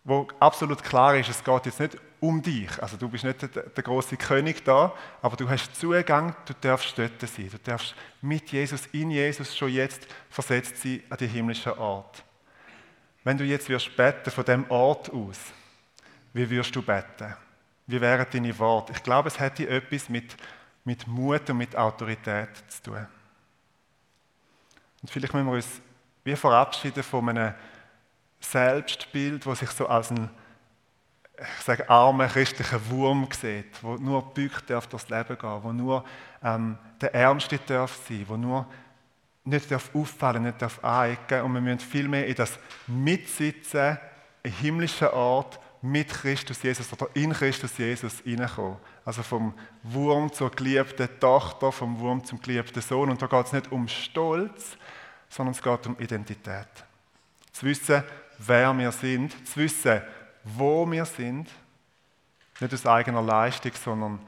wo 0.04 0.28
absolut 0.40 0.84
klar 0.84 1.16
ist, 1.16 1.30
es 1.30 1.44
geht 1.44 1.66
jetzt 1.66 1.80
nicht 1.80 1.98
um 2.20 2.42
dich. 2.42 2.82
Also 2.82 2.98
du 2.98 3.10
bist 3.10 3.24
nicht 3.24 3.42
der, 3.42 3.64
der 3.64 3.84
große 3.84 4.18
König 4.18 4.64
da, 4.64 4.94
aber 5.22 5.36
du 5.36 5.50
hast 5.50 5.76
Zugang, 5.76 6.36
du 6.46 6.54
darfst 6.60 6.98
dort 6.98 7.20
sein. 7.22 7.50
Du 7.50 7.58
darfst 7.58 7.96
mit 8.22 8.52
Jesus, 8.52 8.86
in 8.88 9.12
Jesus 9.12 9.56
schon 9.56 9.70
jetzt 9.70 10.08
versetzt 10.30 10.78
sein 10.82 11.04
an 11.10 11.18
die 11.18 11.28
himmlischen 11.28 11.74
Ort. 11.74 12.24
Wenn 13.24 13.38
du 13.38 13.46
jetzt 13.46 13.70
wirst 13.70 13.96
beten 13.96 14.32
von 14.32 14.44
dem 14.46 14.70
Ort 14.70 15.12
aus, 15.12 15.38
wie 16.34 16.50
wirst 16.50 16.76
du 16.76 16.82
beten? 16.82 17.36
Wie 17.88 18.00
wären 18.00 18.26
deine 18.32 18.58
Worte? 18.60 18.94
Ich 18.94 19.04
glaube, 19.04 19.28
es 19.28 19.40
hätte 19.40 19.68
etwas 19.68 20.10
mit, 20.10 20.36
mit 20.84 21.08
Mut 21.08 21.50
und 21.50 21.58
mit 21.58 21.76
Autorität 21.76 22.50
zu 22.70 22.84
tun. 22.84 23.08
Und 25.02 25.12
vielleicht 25.12 25.34
müssen 25.34 25.48
wir 25.48 25.54
uns 25.54 25.82
wie 26.24 26.36
verabschieden 26.36 27.04
von 27.04 27.30
einem 27.30 27.54
Selbstbild, 28.44 29.46
das 29.46 29.60
sich 29.60 29.70
so 29.72 29.88
als 29.88 30.12
ein 30.12 30.30
ich 31.40 31.64
sage, 31.64 31.90
armer 31.90 32.28
christlicher 32.28 32.80
Wurm 32.90 33.28
sieht, 33.32 33.82
wo 33.82 33.96
nur 33.96 34.34
bückt 34.34 34.70
darf 34.70 34.88
durchs 34.88 35.10
Leben 35.10 35.38
gehen, 35.38 35.64
wo 35.64 35.74
nur 35.74 36.06
ähm, 36.44 36.78
der 37.02 37.14
Ärmste 37.16 37.58
darf 37.58 38.00
sein, 38.08 38.24
wo 38.28 38.38
nur 38.38 38.68
nicht 39.44 39.72
darf 39.72 39.90
auffallen, 39.94 40.44
nicht 40.44 40.62
darf 40.62 40.84
anecken 40.84 41.42
und 41.42 41.54
wir 41.54 41.62
müssen 41.62 41.80
viel 41.80 42.08
mehr 42.08 42.28
in 42.28 42.36
das 42.36 42.58
Mitsitzen 42.88 43.98
einen 44.44 44.54
himmlischen 44.54 45.08
Ort 45.08 45.60
mit 45.82 46.10
Christus 46.10 46.64
Jesus 46.64 46.94
oder 46.94 47.10
in 47.14 47.34
Christus 47.34 47.78
Jesus 47.78 48.20
hineinkommen. 48.20 48.78
Also 49.04 49.22
vom 49.24 49.54
Wurm 49.82 50.32
zur 50.32 50.50
geliebten 50.52 51.10
Tochter, 51.20 51.72
vom 51.72 52.00
Wurm 52.00 52.24
zum 52.24 52.40
geliebten 52.42 52.82
Sohn. 52.82 53.10
Und 53.10 53.22
da 53.22 53.28
geht 53.28 53.48
es 53.48 53.54
nicht 53.54 53.72
um 53.72 53.88
Stolz, 53.90 54.78
sondern 55.28 55.54
es 55.54 55.62
geht 55.62 55.88
um 55.88 56.00
Identität. 56.00 56.68
Zu 57.52 57.66
wissen, 57.66 58.04
wer 58.40 58.74
wir 58.74 58.92
sind, 58.92 59.32
zu 59.48 59.62
wissen, 59.62 60.02
wo 60.44 60.90
wir 60.90 61.06
sind, 61.06 61.50
nicht 62.60 62.74
aus 62.74 62.86
eigener 62.86 63.22
Leistung, 63.22 63.72
sondern 63.74 64.20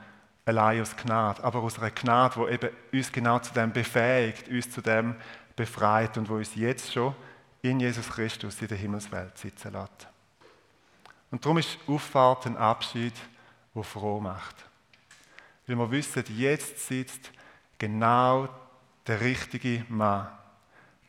allein 0.46 0.82
aus 0.82 0.96
Gnade, 0.96 1.44
aber 1.44 1.60
aus 1.60 1.80
einer 1.80 1.92
Gnade, 1.92 2.36
die 2.40 2.54
eben 2.54 2.70
uns 2.94 3.12
genau 3.12 3.40
zu 3.40 3.54
dem 3.54 3.72
befähigt, 3.72 4.48
uns 4.48 4.70
zu 4.70 4.82
dem 4.82 5.16
befreit 5.56 6.18
und 6.18 6.30
wo 6.30 6.36
uns 6.36 6.56
jetzt 6.56 6.94
schon 6.94 7.16
in 7.62 7.80
Jesus 7.80 8.10
Christus 8.10 8.62
in 8.62 8.68
der 8.68 8.78
Himmelswelt 8.78 9.38
sitzen 9.38 9.74
lässt. 9.74 10.08
Und 11.32 11.44
darum 11.44 11.58
ist 11.58 11.78
Auffahrt 11.88 12.46
ein 12.46 12.58
Abschied, 12.58 13.14
der 13.74 13.84
froh 13.84 14.20
macht. 14.20 14.56
Weil 15.68 15.78
wir 15.78 15.92
wissen, 15.92 16.24
jetzt 16.30 16.88
sitzt 16.88 17.32
genau 17.78 18.48
der 19.08 19.22
richtige 19.22 19.86
Mann 19.90 20.28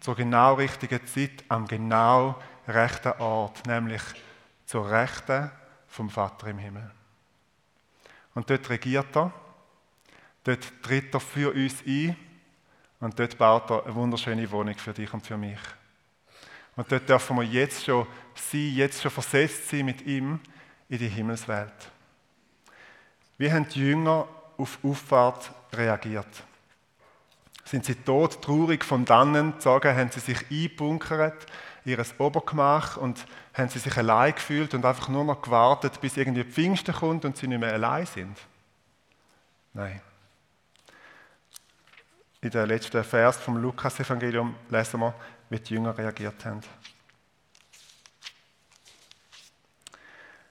zur 0.00 0.14
genau 0.14 0.54
richtigen 0.54 1.04
Zeit 1.06 1.44
am 1.48 1.66
genau 1.66 2.36
rechten 2.66 3.12
Ort, 3.20 3.66
nämlich 3.66 4.02
zur 4.66 4.90
Rechten 4.90 5.50
vom 5.88 6.10
Vater 6.10 6.48
im 6.48 6.58
Himmel. 6.58 6.90
Und 8.34 8.50
dort 8.50 8.68
regiert 8.68 9.16
er, 9.16 9.32
dort 10.44 10.82
tritt 10.82 11.14
er 11.14 11.20
für 11.20 11.52
uns 11.52 11.82
ein 11.86 12.16
und 13.00 13.18
dort 13.18 13.38
baut 13.38 13.70
er 13.70 13.84
eine 13.84 13.94
wunderschöne 13.94 14.50
Wohnung 14.50 14.76
für 14.76 14.92
dich 14.92 15.12
und 15.12 15.26
für 15.26 15.36
mich. 15.36 15.58
Und 16.76 16.92
dort 16.92 17.08
dürfen 17.08 17.36
wir 17.36 17.44
jetzt 17.44 17.84
schon 17.84 18.06
sein, 18.34 18.72
jetzt 18.74 19.02
schon 19.02 19.10
versetzt 19.10 19.68
sein 19.70 19.86
mit 19.86 20.02
ihm 20.02 20.40
in 20.88 20.98
die 20.98 21.08
Himmelswelt. 21.08 21.90
Wie 23.38 23.50
haben 23.50 23.68
die 23.68 23.80
Jünger 23.80 24.28
auf 24.56 24.78
Auffahrt 24.82 25.50
reagiert? 25.72 26.28
Sind 27.64 27.84
sie 27.84 27.94
tot, 27.94 28.42
traurig 28.42 28.84
von 28.84 29.04
dannen 29.04 29.52
gezogen, 29.52 29.96
haben 29.96 30.10
sie 30.10 30.20
sich 30.20 30.50
einbunkert, 30.50 31.46
ihres 31.86 32.18
Obergemach 32.18 32.96
und 32.96 33.24
haben 33.54 33.68
sie 33.68 33.78
sich 33.78 33.96
allein 33.96 34.34
gefühlt 34.34 34.74
und 34.74 34.84
einfach 34.84 35.08
nur 35.08 35.24
noch 35.24 35.40
gewartet, 35.40 36.00
bis 36.00 36.16
irgendwie 36.16 36.44
Pfingsten 36.44 36.94
kommt 36.94 37.24
und 37.24 37.36
sie 37.36 37.46
nicht 37.46 37.60
mehr 37.60 37.72
allein 37.72 38.06
sind? 38.06 38.36
Nein. 39.72 40.00
In 42.40 42.50
der 42.50 42.66
letzten 42.66 43.02
Vers 43.02 43.38
vom 43.38 43.56
Lukas-Evangelium 43.56 44.54
lesen 44.68 45.00
wir, 45.00 45.14
wie 45.48 45.58
die 45.58 45.74
Jünger 45.74 45.96
reagiert 45.96 46.44
haben. 46.44 46.60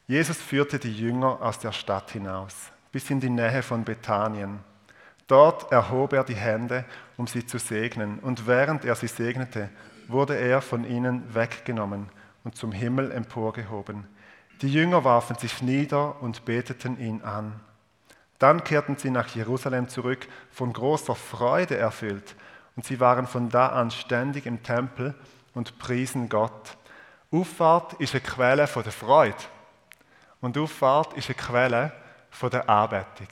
Jesus 0.08 0.38
führte 0.38 0.78
die 0.78 0.96
Jünger 0.96 1.42
aus 1.42 1.60
der 1.60 1.72
Stadt 1.72 2.12
hinaus, 2.12 2.72
bis 2.92 3.10
in 3.10 3.20
die 3.20 3.30
Nähe 3.30 3.64
von 3.64 3.84
Bethanien. 3.84 4.60
Dort 5.28 5.72
erhob 5.72 6.14
er 6.14 6.24
die 6.24 6.36
Hände, 6.36 6.86
um 7.18 7.26
sie 7.26 7.46
zu 7.46 7.58
segnen, 7.58 8.20
und 8.20 8.46
während 8.46 8.86
er 8.86 8.96
sie 8.96 9.08
segnete, 9.08 9.70
wurde 10.08 10.36
er 10.38 10.62
von 10.62 10.84
ihnen 10.84 11.34
weggenommen 11.34 12.10
und 12.44 12.56
zum 12.56 12.72
Himmel 12.72 13.12
emporgehoben. 13.12 14.08
Die 14.62 14.72
Jünger 14.72 15.04
warfen 15.04 15.38
sich 15.38 15.62
nieder 15.62 16.22
und 16.22 16.46
beteten 16.46 16.98
ihn 17.00 17.22
an. 17.22 17.60
Dann 18.40 18.64
kehrten 18.64 18.98
sie 18.98 19.10
nach 19.10 19.28
Jerusalem 19.30 19.88
zurück, 19.90 20.28
von 20.52 20.74
großer 20.74 21.16
Freude 21.16 21.78
erfüllt, 21.78 22.36
und 22.76 22.86
sie 22.86 23.00
waren 23.00 23.28
von 23.28 23.50
da 23.50 23.68
an 23.68 23.90
ständig 23.92 24.46
im 24.46 24.62
Tempel 24.62 25.16
und 25.54 25.80
priesen 25.80 26.28
Gott. 26.28 26.78
Auffahrt 27.32 27.94
ist 27.94 28.14
eine 28.14 28.22
Quelle 28.22 28.68
von 28.68 28.84
der 28.84 28.92
Freude 28.92 29.36
und 30.42 30.58
Auffahrt 30.58 31.14
ist 31.14 31.30
eine 31.30 31.36
Quelle 31.36 31.92
von 32.30 32.50
der 32.50 32.70
Anbetung. 32.70 33.28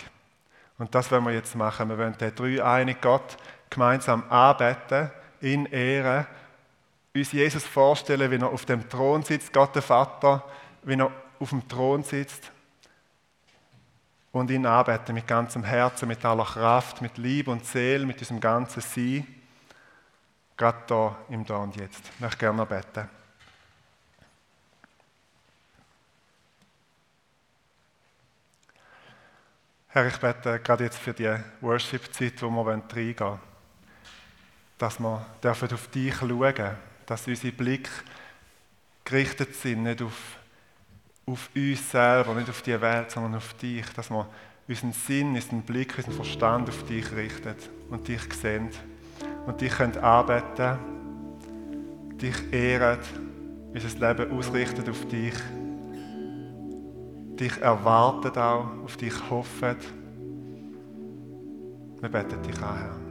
Und 0.78 0.96
das 0.96 1.12
wollen 1.12 1.26
wir 1.26 1.34
jetzt 1.34 1.56
machen. 1.56 1.90
Wir 1.90 1.98
wollen 1.98 2.18
den 2.18 2.34
drei 2.34 2.64
einigen 2.64 3.00
Gott 3.02 3.38
gemeinsam 3.70 4.24
anbeten, 4.30 5.12
in 5.42 5.66
Ehren 5.68 6.26
uns 7.16 7.32
Jesus 7.32 7.64
vorstellen, 7.64 8.32
wie 8.32 8.38
er 8.38 8.50
auf 8.50 8.66
dem 8.66 8.90
Thron 8.90 9.22
sitzt, 9.22 9.54
Gott 9.54 9.76
der 9.76 9.84
Vater, 9.84 10.44
wie 10.82 10.96
er 10.96 11.12
auf 11.40 11.50
dem 11.50 11.68
Thron 11.68 12.04
sitzt 12.04 12.52
und 14.32 14.50
ihn 14.50 14.66
anbeten 14.66 15.14
mit 15.14 15.28
ganzem 15.28 15.64
Herzen, 15.64 16.08
mit 16.08 16.26
aller 16.26 16.44
Kraft, 16.44 17.02
mit 17.02 17.18
Liebe 17.20 17.52
und 17.52 17.66
Seele, 17.66 18.06
mit 18.06 18.20
diesem 18.20 18.40
ganzen 18.40 18.82
Sein, 18.82 19.28
gerade 20.58 20.80
da 20.88 21.16
im 21.30 21.46
Da 21.46 21.58
und 21.58 21.76
Jetzt. 21.76 22.02
Ich 22.16 22.20
möchte 22.20 22.38
gerne 22.38 22.66
beten. 22.66 23.08
Herr, 29.90 30.08
ich 30.08 30.18
bete 30.18 30.60
gerade 30.60 30.86
jetzt 30.86 30.98
für 30.98 31.14
die 31.14 31.32
Worship-Zeit, 31.62 32.42
wo 32.42 32.50
wir 32.50 32.74
reingehen 32.74 33.20
wollen, 33.20 33.40
dass 34.80 35.00
wir 35.00 35.74
auf 35.74 35.88
dich 35.90 36.16
schauen 36.16 36.40
dürfen 36.40 36.93
dass 37.14 37.28
unsere 37.28 37.54
Blick 37.54 37.88
gerichtet 39.06 39.54
sind, 39.54 39.84
nicht 39.84 40.02
auf, 40.02 40.40
auf 41.28 41.48
uns 41.56 41.92
selber, 41.92 42.34
nicht 42.34 42.50
auf 42.50 42.64
die 42.64 42.82
Welt, 42.82 43.12
sondern 43.12 43.36
auf 43.36 43.54
dich, 43.54 43.86
dass 43.96 44.10
wir 44.10 44.28
unseren 44.68 44.94
Sinn, 44.94 45.36
unseren 45.36 45.62
Blick, 45.62 45.96
unseren 45.96 46.16
Verstand 46.16 46.70
auf 46.70 46.84
dich 46.86 47.12
richten 47.12 47.54
und 47.92 48.08
dich 48.08 48.22
sehen 48.34 48.70
und 49.46 49.62
dich 49.62 49.74
können 49.74 49.96
arbeiten, 50.00 50.80
dich 52.20 52.52
ehren, 52.52 52.98
unser 53.72 54.08
Leben 54.08 54.32
ausrichten 54.36 54.90
auf 54.90 55.08
dich, 55.08 55.36
dich 57.40 57.62
erwarten 57.62 58.36
auch, 58.40 58.66
auf 58.86 58.98
dich 58.98 59.14
hoffen. 59.30 59.78
Wir 62.02 62.10
beten 62.10 62.42
dich 62.42 62.60
an, 62.60 62.78
Herr. 62.80 63.03